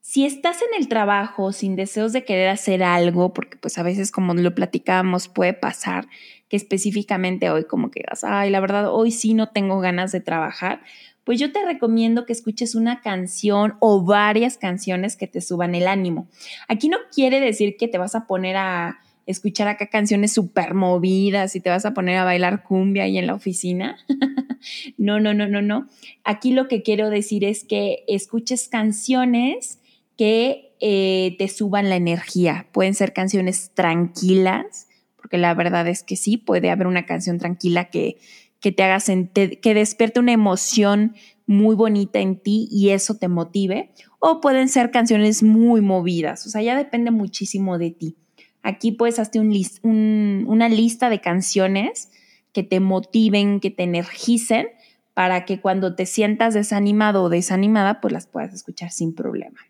Si 0.00 0.24
estás 0.24 0.62
en 0.62 0.80
el 0.80 0.88
trabajo 0.88 1.52
sin 1.52 1.76
deseos 1.76 2.14
de 2.14 2.24
querer 2.24 2.48
hacer 2.48 2.82
algo, 2.82 3.34
porque 3.34 3.58
pues 3.58 3.76
a 3.76 3.82
veces 3.82 4.10
como 4.10 4.32
lo 4.32 4.54
platicábamos 4.54 5.28
puede 5.28 5.52
pasar 5.52 6.08
que 6.48 6.56
específicamente 6.56 7.50
hoy 7.50 7.64
como 7.64 7.90
que 7.90 8.00
digas, 8.00 8.24
ay, 8.24 8.48
la 8.48 8.60
verdad 8.60 8.90
hoy 8.90 9.10
sí 9.10 9.34
no 9.34 9.50
tengo 9.50 9.78
ganas 9.78 10.12
de 10.12 10.22
trabajar, 10.22 10.80
pues 11.24 11.38
yo 11.38 11.52
te 11.52 11.62
recomiendo 11.66 12.24
que 12.24 12.32
escuches 12.32 12.74
una 12.74 13.02
canción 13.02 13.74
o 13.80 14.06
varias 14.06 14.56
canciones 14.56 15.16
que 15.16 15.26
te 15.26 15.42
suban 15.42 15.74
el 15.74 15.86
ánimo. 15.86 16.28
Aquí 16.66 16.88
no 16.88 16.96
quiere 17.14 17.40
decir 17.40 17.76
que 17.76 17.88
te 17.88 17.98
vas 17.98 18.14
a 18.14 18.26
poner 18.26 18.56
a 18.56 19.00
escuchar 19.26 19.68
acá 19.68 19.86
canciones 19.86 20.32
súper 20.32 20.74
movidas 20.74 21.54
y 21.56 21.60
te 21.60 21.70
vas 21.70 21.84
a 21.84 21.94
poner 21.94 22.16
a 22.16 22.24
bailar 22.24 22.62
cumbia 22.62 23.04
ahí 23.04 23.18
en 23.18 23.26
la 23.26 23.34
oficina. 23.34 23.96
no, 24.98 25.20
no, 25.20 25.34
no, 25.34 25.46
no, 25.46 25.62
no. 25.62 25.86
Aquí 26.24 26.52
lo 26.52 26.68
que 26.68 26.82
quiero 26.82 27.10
decir 27.10 27.44
es 27.44 27.64
que 27.64 28.04
escuches 28.08 28.68
canciones 28.68 29.80
que 30.16 30.74
eh, 30.80 31.36
te 31.38 31.48
suban 31.48 31.88
la 31.88 31.96
energía. 31.96 32.66
Pueden 32.72 32.94
ser 32.94 33.12
canciones 33.12 33.70
tranquilas, 33.74 34.88
porque 35.16 35.38
la 35.38 35.54
verdad 35.54 35.86
es 35.88 36.02
que 36.02 36.16
sí, 36.16 36.36
puede 36.36 36.70
haber 36.70 36.86
una 36.86 37.06
canción 37.06 37.38
tranquila 37.38 37.90
que, 37.90 38.18
que 38.60 38.72
te 38.72 38.82
haga 38.82 39.00
sentir, 39.00 39.60
que 39.60 39.74
despierte 39.74 40.20
una 40.20 40.32
emoción 40.32 41.14
muy 41.46 41.74
bonita 41.74 42.20
en 42.20 42.36
ti 42.36 42.68
y 42.70 42.90
eso 42.90 43.16
te 43.16 43.28
motive. 43.28 43.90
O 44.18 44.40
pueden 44.40 44.68
ser 44.68 44.90
canciones 44.90 45.42
muy 45.42 45.80
movidas, 45.80 46.46
o 46.46 46.50
sea, 46.50 46.62
ya 46.62 46.76
depende 46.76 47.10
muchísimo 47.10 47.78
de 47.78 47.90
ti. 47.90 48.16
Aquí 48.62 48.92
puedes 48.92 49.18
hacer 49.18 49.42
una 49.82 50.68
lista 50.68 51.08
de 51.10 51.20
canciones 51.20 52.10
que 52.52 52.62
te 52.62 52.80
motiven, 52.80 53.60
que 53.60 53.70
te 53.70 53.84
energicen, 53.84 54.68
para 55.14 55.44
que 55.44 55.60
cuando 55.60 55.94
te 55.94 56.06
sientas 56.06 56.54
desanimado 56.54 57.24
o 57.24 57.28
desanimada, 57.28 58.00
pues 58.00 58.12
las 58.12 58.26
puedas 58.26 58.54
escuchar 58.54 58.90
sin 58.90 59.14
problema. 59.14 59.60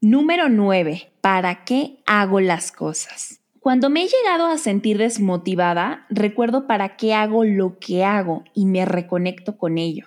Número 0.00 0.48
9. 0.48 1.10
¿Para 1.20 1.64
qué 1.64 1.98
hago 2.06 2.40
las 2.40 2.70
cosas? 2.70 3.40
Cuando 3.58 3.90
me 3.90 4.04
he 4.04 4.08
llegado 4.08 4.46
a 4.46 4.56
sentir 4.56 4.98
desmotivada, 4.98 6.06
recuerdo 6.08 6.66
para 6.66 6.96
qué 6.96 7.14
hago 7.14 7.44
lo 7.44 7.78
que 7.78 8.04
hago 8.04 8.44
y 8.54 8.66
me 8.66 8.84
reconecto 8.84 9.58
con 9.58 9.76
ello, 9.76 10.06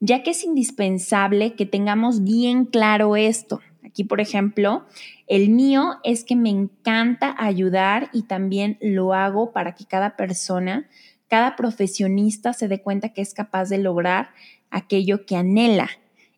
ya 0.00 0.22
que 0.22 0.30
es 0.30 0.44
indispensable 0.44 1.54
que 1.54 1.66
tengamos 1.66 2.24
bien 2.24 2.64
claro 2.64 3.16
esto. 3.16 3.60
Aquí, 3.88 4.04
por 4.04 4.20
ejemplo, 4.20 4.86
el 5.26 5.48
mío 5.48 5.96
es 6.04 6.24
que 6.24 6.36
me 6.36 6.50
encanta 6.50 7.34
ayudar 7.38 8.10
y 8.12 8.22
también 8.22 8.76
lo 8.80 9.14
hago 9.14 9.52
para 9.52 9.74
que 9.74 9.86
cada 9.86 10.14
persona, 10.16 10.88
cada 11.26 11.56
profesionista 11.56 12.52
se 12.52 12.68
dé 12.68 12.82
cuenta 12.82 13.14
que 13.14 13.22
es 13.22 13.32
capaz 13.32 13.70
de 13.70 13.78
lograr 13.78 14.30
aquello 14.70 15.24
que 15.24 15.36
anhela. 15.36 15.88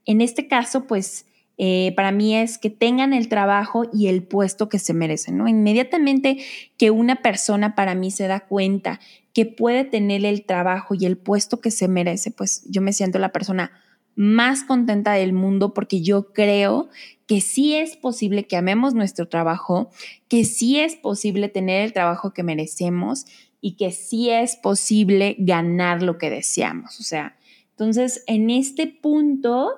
En 0.06 0.20
este 0.20 0.46
caso, 0.46 0.86
pues 0.86 1.26
eh, 1.58 1.92
para 1.96 2.12
mí 2.12 2.36
es 2.36 2.56
que 2.56 2.70
tengan 2.70 3.12
el 3.12 3.28
trabajo 3.28 3.82
y 3.92 4.06
el 4.06 4.22
puesto 4.22 4.68
que 4.68 4.78
se 4.78 4.94
merecen, 4.94 5.36
¿no? 5.36 5.48
Inmediatamente 5.48 6.38
que 6.78 6.90
una 6.90 7.16
persona 7.16 7.74
para 7.74 7.94
mí 7.94 8.10
se 8.10 8.28
da 8.28 8.40
cuenta 8.40 9.00
que 9.34 9.44
puede 9.44 9.84
tener 9.84 10.24
el 10.24 10.46
trabajo 10.46 10.94
y 10.94 11.04
el 11.04 11.16
puesto 11.18 11.60
que 11.60 11.70
se 11.70 11.88
merece, 11.88 12.30
pues 12.30 12.62
yo 12.70 12.80
me 12.80 12.92
siento 12.92 13.18
la 13.18 13.32
persona 13.32 13.72
más 14.20 14.64
contenta 14.64 15.14
del 15.14 15.32
mundo 15.32 15.72
porque 15.72 16.02
yo 16.02 16.34
creo 16.34 16.90
que 17.26 17.40
sí 17.40 17.74
es 17.74 17.96
posible 17.96 18.46
que 18.46 18.58
amemos 18.58 18.92
nuestro 18.92 19.28
trabajo, 19.28 19.88
que 20.28 20.44
sí 20.44 20.78
es 20.78 20.94
posible 20.94 21.48
tener 21.48 21.80
el 21.80 21.94
trabajo 21.94 22.34
que 22.34 22.42
merecemos 22.42 23.24
y 23.62 23.76
que 23.76 23.92
sí 23.92 24.28
es 24.28 24.56
posible 24.56 25.36
ganar 25.38 26.02
lo 26.02 26.18
que 26.18 26.28
deseamos. 26.28 27.00
O 27.00 27.02
sea, 27.02 27.38
entonces 27.70 28.22
en 28.26 28.50
este 28.50 28.88
punto 28.88 29.70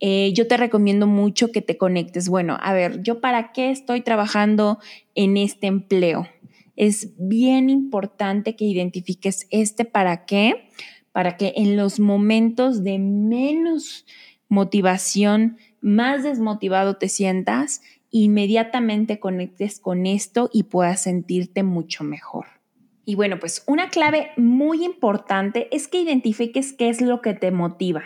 eh, 0.00 0.32
yo 0.34 0.48
te 0.48 0.56
recomiendo 0.56 1.06
mucho 1.06 1.52
que 1.52 1.62
te 1.62 1.78
conectes. 1.78 2.28
Bueno, 2.28 2.58
a 2.60 2.72
ver, 2.72 3.04
¿yo 3.04 3.20
para 3.20 3.52
qué 3.52 3.70
estoy 3.70 4.00
trabajando 4.00 4.80
en 5.14 5.36
este 5.36 5.68
empleo? 5.68 6.26
Es 6.74 7.12
bien 7.18 7.70
importante 7.70 8.56
que 8.56 8.64
identifiques 8.64 9.46
este 9.52 9.84
para 9.84 10.26
qué, 10.26 10.70
para 11.16 11.38
que 11.38 11.54
en 11.56 11.78
los 11.78 11.98
momentos 11.98 12.84
de 12.84 12.98
menos 12.98 14.04
motivación, 14.50 15.56
más 15.80 16.24
desmotivado 16.24 16.98
te 16.98 17.08
sientas, 17.08 17.80
inmediatamente 18.10 19.18
conectes 19.18 19.80
con 19.80 20.04
esto 20.04 20.50
y 20.52 20.64
puedas 20.64 21.00
sentirte 21.00 21.62
mucho 21.62 22.04
mejor. 22.04 22.44
Y 23.06 23.14
bueno, 23.14 23.38
pues 23.38 23.64
una 23.66 23.88
clave 23.88 24.32
muy 24.36 24.84
importante 24.84 25.74
es 25.74 25.88
que 25.88 26.02
identifiques 26.02 26.74
qué 26.74 26.90
es 26.90 27.00
lo 27.00 27.22
que 27.22 27.32
te 27.32 27.50
motiva. 27.50 28.02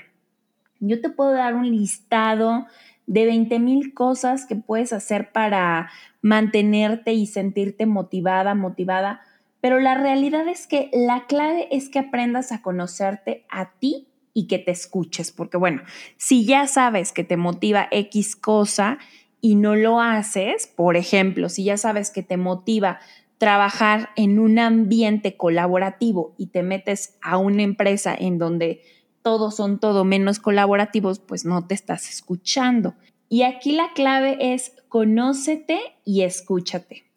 Yo 0.78 1.00
te 1.00 1.10
puedo 1.10 1.32
dar 1.32 1.56
un 1.56 1.68
listado 1.68 2.68
de 3.08 3.26
20 3.26 3.58
mil 3.58 3.92
cosas 3.92 4.46
que 4.46 4.54
puedes 4.54 4.92
hacer 4.92 5.32
para 5.32 5.90
mantenerte 6.22 7.12
y 7.12 7.26
sentirte 7.26 7.86
motivada, 7.86 8.54
motivada, 8.54 9.22
pero 9.60 9.78
la 9.78 9.94
realidad 9.94 10.48
es 10.48 10.66
que 10.66 10.90
la 10.92 11.26
clave 11.26 11.68
es 11.70 11.88
que 11.88 11.98
aprendas 11.98 12.52
a 12.52 12.62
conocerte 12.62 13.44
a 13.50 13.72
ti 13.78 14.08
y 14.32 14.46
que 14.46 14.58
te 14.58 14.70
escuches, 14.70 15.32
porque 15.32 15.56
bueno, 15.56 15.82
si 16.16 16.44
ya 16.44 16.66
sabes 16.66 17.12
que 17.12 17.24
te 17.24 17.36
motiva 17.36 17.88
X 17.90 18.36
cosa 18.36 18.98
y 19.40 19.56
no 19.56 19.76
lo 19.76 20.00
haces, 20.00 20.66
por 20.66 20.96
ejemplo, 20.96 21.48
si 21.48 21.64
ya 21.64 21.76
sabes 21.76 22.10
que 22.10 22.22
te 22.22 22.36
motiva 22.36 23.00
trabajar 23.38 24.10
en 24.16 24.38
un 24.38 24.58
ambiente 24.58 25.36
colaborativo 25.36 26.34
y 26.36 26.48
te 26.48 26.62
metes 26.62 27.16
a 27.22 27.38
una 27.38 27.62
empresa 27.62 28.14
en 28.14 28.38
donde 28.38 28.82
todos 29.22 29.56
son 29.56 29.80
todo 29.80 30.04
menos 30.04 30.38
colaborativos, 30.38 31.20
pues 31.20 31.44
no 31.44 31.66
te 31.66 31.74
estás 31.74 32.08
escuchando. 32.10 32.94
Y 33.28 33.42
aquí 33.42 33.72
la 33.72 33.92
clave 33.94 34.36
es 34.40 34.74
conócete 34.88 35.80
y 36.04 36.22
escúchate. 36.22 37.09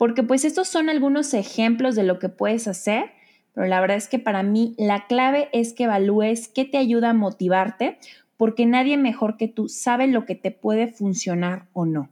Porque 0.00 0.22
pues 0.22 0.46
estos 0.46 0.66
son 0.66 0.88
algunos 0.88 1.34
ejemplos 1.34 1.94
de 1.94 2.04
lo 2.04 2.18
que 2.18 2.30
puedes 2.30 2.66
hacer, 2.66 3.10
pero 3.52 3.66
la 3.66 3.82
verdad 3.82 3.98
es 3.98 4.08
que 4.08 4.18
para 4.18 4.42
mí 4.42 4.74
la 4.78 5.06
clave 5.06 5.50
es 5.52 5.74
que 5.74 5.84
evalúes 5.84 6.48
qué 6.48 6.64
te 6.64 6.78
ayuda 6.78 7.10
a 7.10 7.12
motivarte, 7.12 7.98
porque 8.38 8.64
nadie 8.64 8.96
mejor 8.96 9.36
que 9.36 9.46
tú 9.46 9.68
sabe 9.68 10.06
lo 10.06 10.24
que 10.24 10.34
te 10.34 10.52
puede 10.52 10.86
funcionar 10.86 11.66
o 11.74 11.84
no. 11.84 12.08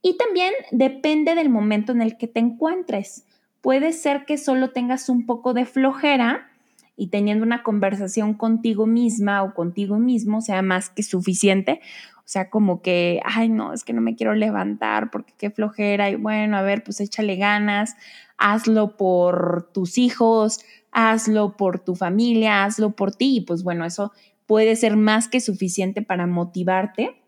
Y 0.00 0.16
también 0.16 0.54
depende 0.70 1.34
del 1.34 1.50
momento 1.50 1.92
en 1.92 2.00
el 2.00 2.16
que 2.16 2.28
te 2.28 2.40
encuentres. 2.40 3.26
Puede 3.60 3.92
ser 3.92 4.24
que 4.24 4.38
solo 4.38 4.70
tengas 4.70 5.10
un 5.10 5.26
poco 5.26 5.52
de 5.52 5.66
flojera 5.66 6.48
y 6.96 7.08
teniendo 7.08 7.44
una 7.44 7.62
conversación 7.62 8.32
contigo 8.32 8.86
misma 8.86 9.42
o 9.42 9.52
contigo 9.52 9.98
mismo 9.98 10.40
sea 10.40 10.62
más 10.62 10.88
que 10.88 11.02
suficiente. 11.02 11.82
O 12.28 12.30
sea, 12.30 12.50
como 12.50 12.82
que, 12.82 13.22
ay, 13.24 13.48
no, 13.48 13.72
es 13.72 13.84
que 13.84 13.94
no 13.94 14.02
me 14.02 14.14
quiero 14.14 14.34
levantar 14.34 15.10
porque 15.10 15.32
qué 15.38 15.50
flojera. 15.50 16.10
Y 16.10 16.16
bueno, 16.16 16.58
a 16.58 16.62
ver, 16.62 16.84
pues 16.84 17.00
échale 17.00 17.36
ganas, 17.36 17.96
hazlo 18.36 18.98
por 18.98 19.70
tus 19.72 19.96
hijos, 19.96 20.60
hazlo 20.92 21.56
por 21.56 21.78
tu 21.78 21.94
familia, 21.94 22.64
hazlo 22.64 22.90
por 22.90 23.14
ti. 23.14 23.38
Y 23.38 23.40
pues 23.40 23.62
bueno, 23.62 23.86
eso 23.86 24.12
puede 24.44 24.76
ser 24.76 24.98
más 24.98 25.26
que 25.26 25.40
suficiente 25.40 26.02
para 26.02 26.26
motivarte 26.26 27.18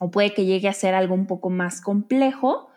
o 0.00 0.10
puede 0.10 0.32
que 0.32 0.46
llegue 0.46 0.66
a 0.66 0.72
ser 0.72 0.94
algo 0.94 1.14
un 1.14 1.26
poco 1.26 1.50
más 1.50 1.82
complejo, 1.82 2.70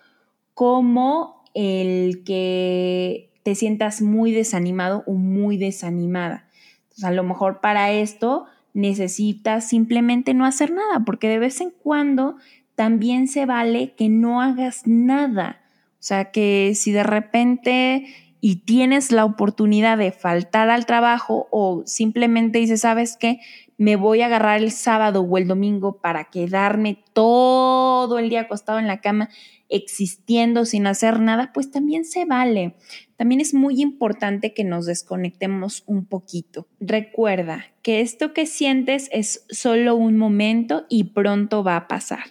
como 0.53 1.41
el 1.53 2.25
que 2.25 3.31
te 3.43 3.55
sientas 3.55 4.01
muy 4.01 4.33
desanimado 4.33 5.05
o 5.07 5.13
muy 5.13 5.55
desanimada. 5.55 6.49
Entonces, 6.81 7.05
a 7.05 7.11
lo 7.11 7.23
mejor 7.23 7.61
para 7.61 7.93
esto 7.93 8.45
necesitas 8.75 9.67
simplemente 9.67 10.35
no 10.35 10.45
hacer 10.45 10.71
nada, 10.71 11.03
porque 11.05 11.27
de 11.29 11.39
vez 11.39 11.61
en 11.61 11.71
cuando 11.71 12.35
también 12.75 13.27
se 13.27 13.45
vale 13.45 13.93
que 13.95 14.09
no 14.09 14.41
hagas 14.41 14.83
nada. 14.85 15.61
O 15.93 16.03
sea, 16.07 16.31
que 16.31 16.73
si 16.75 16.91
de 16.91 17.03
repente 17.03 18.05
y 18.41 18.57
tienes 18.57 19.11
la 19.11 19.25
oportunidad 19.25 19.97
de 19.97 20.11
faltar 20.11 20.69
al 20.69 20.85
trabajo 20.85 21.47
o 21.49 21.81
simplemente 21.88 22.59
dices, 22.59 22.81
¿sabes 22.81 23.17
qué? 23.17 23.39
Me 23.77 23.95
voy 23.95 24.21
a 24.21 24.27
agarrar 24.27 24.61
el 24.61 24.71
sábado 24.71 25.21
o 25.21 25.38
el 25.38 25.47
domingo 25.47 25.99
para 25.99 26.25
quedarme 26.25 27.03
todo 27.13 28.19
el 28.19 28.29
día 28.29 28.41
acostado 28.41 28.79
en 28.79 28.88
la 28.88 29.01
cama 29.01 29.29
existiendo 29.69 30.65
sin 30.65 30.88
hacer 30.88 31.19
nada, 31.19 31.51
pues 31.53 31.71
también 31.71 32.05
se 32.05 32.25
vale. 32.25 32.75
También 33.17 33.41
es 33.41 33.53
muy 33.53 33.81
importante 33.81 34.53
que 34.53 34.63
nos 34.63 34.85
desconectemos 34.85 35.83
un 35.88 36.05
poquito. 36.05 36.67
Recuerda 36.79 37.65
que 37.81 38.01
esto 38.01 38.33
que 38.33 38.45
sientes 38.45 39.09
es 39.11 39.45
solo 39.49 39.95
un 39.95 40.17
momento 40.17 40.85
y 40.89 41.05
pronto 41.05 41.63
va 41.63 41.77
a 41.77 41.88
pasar. 41.88 42.25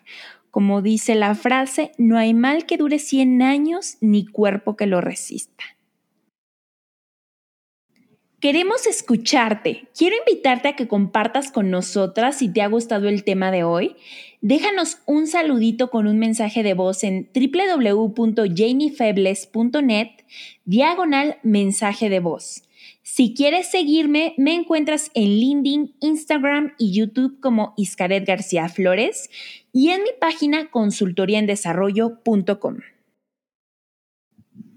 Como 0.51 0.83
dice 0.83 1.17
la 1.17 1.35
frase, 1.35 1.91
no 1.99 2.17
hay 2.17 2.33
mal 2.33 2.67
que 2.67 2.77
dure 2.77 3.01
100 3.01 3.43
años 3.43 3.97
ni 4.01 4.27
cuerpo 4.27 4.77
que 4.77 4.87
lo 4.87 5.01
resista. 5.01 5.65
Queremos 8.45 8.85
escucharte. 8.87 9.89
Quiero 9.97 10.17
invitarte 10.19 10.69
a 10.69 10.77
que 10.77 10.87
compartas 10.87 11.51
con 11.51 11.71
nosotras 11.71 12.37
si 12.37 12.51
te 12.51 12.61
ha 12.61 12.67
gustado 12.67 13.09
el 13.09 13.25
tema 13.25 13.51
de 13.51 13.65
hoy. 13.65 13.97
Déjanos 14.43 14.99
un 15.07 15.27
saludito 15.27 15.89
con 15.89 16.07
un 16.07 16.19
mensaje 16.19 16.63
de 16.63 16.75
voz 16.75 17.05
en 17.05 17.31
www.jamiefebles.net 17.35 20.11
diagonal 20.67 21.39
mensaje 21.43 22.11
de 22.11 22.21
voz. 22.21 22.65
Si 23.03 23.33
quieres 23.33 23.71
seguirme, 23.71 24.35
me 24.37 24.53
encuentras 24.53 25.11
en 25.15 25.41
LinkedIn, 25.41 25.95
Instagram 26.01 26.75
y 26.77 26.93
YouTube 26.93 27.41
como 27.41 27.73
Iscaret 27.79 28.27
García 28.27 28.69
Flores 28.69 29.31
y 29.73 29.89
en 29.89 30.03
mi 30.03 30.11
página 30.21 30.71
consultoriaendesarrollo.com. 30.71 32.77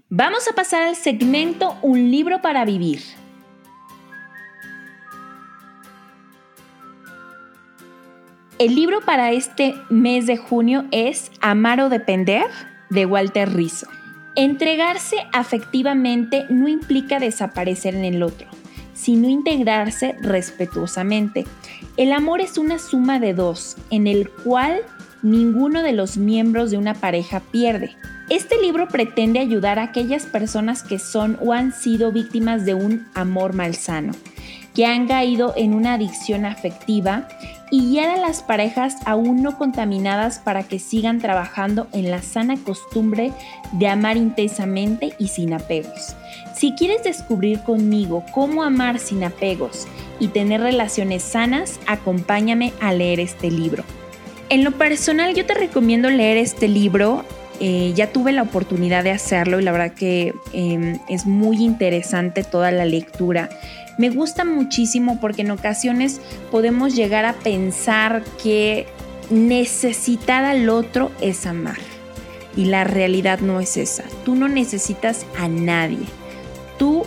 Vamos 0.08 0.48
a 0.48 0.54
pasar 0.54 0.84
al 0.84 0.96
segmento 0.96 1.76
Un 1.82 2.10
libro 2.10 2.40
para 2.40 2.64
vivir. 2.64 3.00
El 8.58 8.74
libro 8.74 9.00
para 9.00 9.30
este 9.30 9.76
mes 9.88 10.26
de 10.26 10.36
junio 10.36 10.84
es 10.90 11.30
Amar 11.40 11.80
o 11.80 11.88
Depender 11.88 12.42
de 12.90 13.06
Walter 13.06 13.54
Rizzo. 13.54 13.86
Entregarse 14.34 15.16
afectivamente 15.32 16.44
no 16.50 16.66
implica 16.66 17.20
desaparecer 17.20 17.94
en 17.94 18.04
el 18.04 18.20
otro, 18.20 18.48
sino 18.94 19.28
integrarse 19.28 20.16
respetuosamente. 20.22 21.44
El 21.96 22.10
amor 22.10 22.40
es 22.40 22.58
una 22.58 22.80
suma 22.80 23.20
de 23.20 23.32
dos, 23.32 23.76
en 23.90 24.08
el 24.08 24.28
cual 24.28 24.80
ninguno 25.22 25.84
de 25.84 25.92
los 25.92 26.16
miembros 26.16 26.72
de 26.72 26.78
una 26.78 26.94
pareja 26.94 27.38
pierde. 27.52 27.94
Este 28.28 28.60
libro 28.60 28.88
pretende 28.88 29.38
ayudar 29.38 29.78
a 29.78 29.84
aquellas 29.84 30.26
personas 30.26 30.82
que 30.82 30.98
son 30.98 31.38
o 31.40 31.52
han 31.52 31.72
sido 31.72 32.10
víctimas 32.10 32.64
de 32.64 32.74
un 32.74 33.06
amor 33.14 33.52
malsano, 33.52 34.14
que 34.74 34.84
han 34.84 35.06
caído 35.06 35.54
en 35.56 35.74
una 35.74 35.94
adicción 35.94 36.44
afectiva 36.44 37.28
y 37.70 37.90
guiar 37.90 38.10
a 38.10 38.16
las 38.16 38.42
parejas 38.42 38.96
aún 39.04 39.42
no 39.42 39.58
contaminadas 39.58 40.38
para 40.38 40.62
que 40.62 40.78
sigan 40.78 41.18
trabajando 41.20 41.86
en 41.92 42.10
la 42.10 42.22
sana 42.22 42.56
costumbre 42.56 43.32
de 43.72 43.88
amar 43.88 44.16
intensamente 44.16 45.14
y 45.18 45.28
sin 45.28 45.52
apegos. 45.52 46.14
Si 46.56 46.72
quieres 46.72 47.04
descubrir 47.04 47.60
conmigo 47.60 48.24
cómo 48.32 48.62
amar 48.62 48.98
sin 48.98 49.22
apegos 49.22 49.86
y 50.18 50.28
tener 50.28 50.60
relaciones 50.60 51.22
sanas, 51.22 51.78
acompáñame 51.86 52.72
a 52.80 52.92
leer 52.92 53.20
este 53.20 53.50
libro. 53.50 53.84
En 54.50 54.64
lo 54.64 54.72
personal 54.72 55.34
yo 55.34 55.44
te 55.44 55.54
recomiendo 55.54 56.10
leer 56.10 56.38
este 56.38 56.68
libro. 56.68 57.24
Eh, 57.60 57.92
ya 57.94 58.12
tuve 58.12 58.32
la 58.32 58.42
oportunidad 58.42 59.04
de 59.04 59.10
hacerlo 59.10 59.60
y 59.60 59.62
la 59.62 59.72
verdad 59.72 59.92
que 59.92 60.32
em, 60.52 60.98
es 61.08 61.26
muy 61.26 61.62
interesante 61.62 62.44
toda 62.44 62.70
la 62.70 62.84
lectura. 62.84 63.50
Me 63.98 64.10
gusta 64.10 64.44
muchísimo 64.44 65.20
porque 65.20 65.42
en 65.42 65.50
ocasiones 65.50 66.20
podemos 66.50 66.94
llegar 66.94 67.24
a 67.24 67.34
pensar 67.34 68.22
que 68.42 68.86
necesitar 69.28 70.44
al 70.44 70.68
otro 70.68 71.10
es 71.20 71.46
amar. 71.46 71.76
Y 72.56 72.66
la 72.66 72.84
realidad 72.84 73.40
no 73.40 73.60
es 73.60 73.76
esa. 73.76 74.04
Tú 74.24 74.34
no 74.34 74.48
necesitas 74.48 75.26
a 75.36 75.48
nadie. 75.48 76.06
Tú 76.78 77.04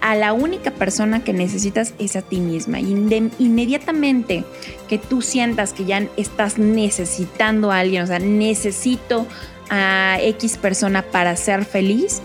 a 0.00 0.14
la 0.14 0.32
única 0.32 0.70
persona 0.70 1.24
que 1.24 1.32
necesitas 1.32 1.94
es 1.98 2.16
a 2.16 2.22
ti 2.22 2.40
misma. 2.40 2.78
Inmediatamente 2.80 4.44
que 4.88 4.98
tú 4.98 5.22
sientas 5.22 5.72
que 5.72 5.84
ya 5.84 6.06
estás 6.16 6.58
necesitando 6.58 7.72
a 7.72 7.80
alguien, 7.80 8.02
o 8.02 8.06
sea, 8.06 8.18
necesito 8.18 9.26
a 9.68 10.18
X 10.20 10.58
persona 10.58 11.02
para 11.02 11.34
ser 11.34 11.64
feliz, 11.64 12.22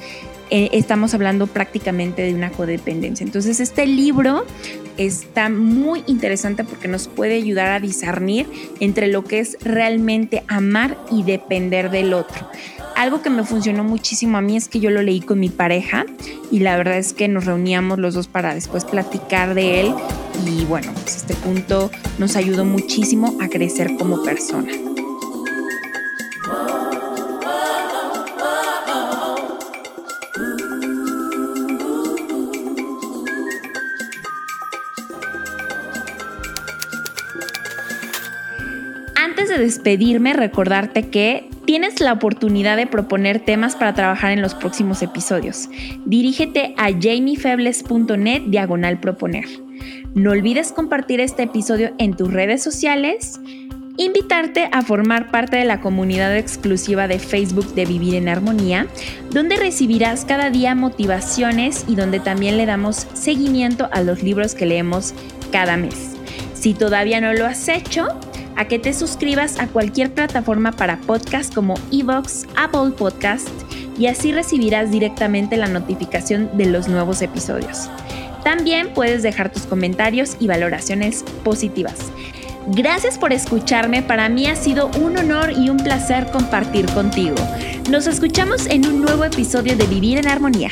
eh, 0.52 0.70
estamos 0.74 1.14
hablando 1.14 1.48
prácticamente 1.48 2.22
de 2.22 2.34
una 2.34 2.52
codependencia. 2.52 3.26
Entonces 3.26 3.62
este 3.62 3.86
libro 3.88 4.46
está 4.98 5.48
muy 5.48 6.04
interesante 6.08 6.66
porque 6.66 6.90
nos 6.90 7.08
puede 7.08 7.36
ayudar 7.36 7.72
a 7.72 7.80
discernir 7.80 8.48
entre 8.82 9.08
lo 9.08 9.24
que 9.24 9.40
es 9.40 9.58
realmente 9.62 10.44
amar 10.50 10.98
y 11.10 11.24
depender 11.24 11.90
del 11.90 12.14
otro. 12.14 12.50
Algo 12.98 13.22
que 13.22 13.30
me 13.30 13.46
funcionó 13.46 13.86
muchísimo 13.86 14.38
a 14.38 14.42
mí 14.42 14.58
es 14.58 14.68
que 14.68 14.82
yo 14.82 14.90
lo 14.90 15.02
leí 15.02 15.22
con 15.22 15.40
mi 15.40 15.48
pareja 15.48 16.06
y 16.52 16.60
la 16.60 16.76
verdad 16.76 16.98
es 16.98 17.14
que 17.14 17.30
nos 17.30 17.46
reuníamos 17.46 17.98
los 17.98 18.14
dos 18.14 18.28
para 18.28 18.54
después 18.54 18.84
platicar 18.84 19.54
de 19.54 19.80
él 19.80 19.94
y 20.46 20.66
bueno, 20.66 20.92
pues 21.02 21.16
este 21.16 21.34
punto 21.36 21.90
nos 22.20 22.36
ayudó 22.36 22.66
muchísimo 22.66 23.38
a 23.42 23.48
crecer 23.48 23.96
como 23.98 24.22
persona. 24.24 24.91
Despedirme, 39.58 40.34
recordarte 40.34 41.10
que 41.10 41.49
tienes 41.66 41.99
la 41.99 42.14
oportunidad 42.14 42.78
de 42.78 42.88
proponer 42.88 43.39
temas 43.39 43.76
para 43.76 43.93
trabajar 43.93 44.32
en 44.32 44.41
los 44.41 44.56
próximos 44.56 45.02
episodios. 45.02 45.70
Dirígete 46.06 46.74
a 46.78 46.91
jamiefebles.net 46.91 48.43
diagonal 48.47 48.99
proponer. 48.99 49.45
No 50.14 50.32
olvides 50.32 50.72
compartir 50.72 51.20
este 51.20 51.43
episodio 51.43 51.93
en 51.97 52.16
tus 52.16 52.32
redes 52.32 52.62
sociales, 52.62 53.39
invitarte 53.97 54.70
a 54.72 54.82
formar 54.82 55.32
parte 55.32 55.58
de 55.58 55.66
la 55.66 55.80
comunidad 55.80 56.36
exclusiva 56.36 57.08
de 57.08 57.20
Facebook 57.20 57.74
de 57.74 57.86
Vivir 57.86 58.16
en 58.16 58.30
Armonía, 58.30 58.88
donde 59.32 59.58
recibirás 59.58 60.26
cada 60.26 60.49
día 60.49 60.76
motivaciones 60.76 61.86
y 61.88 61.95
donde 61.95 62.20
también 62.20 62.58
le 62.58 62.66
damos 62.66 63.08
seguimiento 63.14 63.89
a 63.91 64.02
los 64.02 64.24
libros 64.24 64.56
que 64.56 64.66
leemos 64.66 65.14
cada 65.52 65.78
mes. 65.78 66.12
Si 66.54 66.74
todavía 66.74 67.22
no 67.22 67.34
lo 67.34 67.45
has 67.45 67.68
hecho, 67.68 68.08
a 68.62 68.68
que 68.68 68.78
te 68.78 68.93
suscribas 68.93 69.59
a 69.59 69.66
cualquier 69.66 70.14
plataforma 70.14 70.72
para 70.72 70.97
podcast 70.97 71.51
como 71.51 71.74
Evox, 71.91 72.45
Apple 72.55 72.91
Podcast 72.95 73.49
y 73.97 74.05
así 74.05 74.32
recibirás 74.32 74.91
directamente 74.91 75.57
la 75.57 75.66
notificación 75.66 76.55
de 76.55 76.68
los 76.68 76.88
nuevos 76.88 77.24
episodios. 77.24 77.89
También 78.43 78.93
puedes 78.93 79.24
dejar 79.24 79.51
tus 79.51 79.64
comentarios 79.64 80.38
y 80.39 80.45
valoraciones 80.45 81.24
positivas. 81.43 82.12
Gracias 82.68 83.18
por 83.18 83.34
escucharme, 83.34 84.03
para 84.03 84.30
mí 84.30 84.45
ha 84.45 84.55
sido 84.55 84.91
un 85.01 85.18
honor 85.18 85.53
y 85.57 85.70
un 85.72 85.78
placer 85.78 86.28
compartir 86.32 86.86
contigo. 86.93 87.36
Nos 87.89 88.05
escuchamos 88.05 88.68
en 88.68 88.86
un 88.86 89.01
nuevo 89.01 89.24
episodio 89.24 89.76
de 89.76 89.88
Vivir 89.88 90.20
en 90.20 90.28
Armonía. 90.28 90.70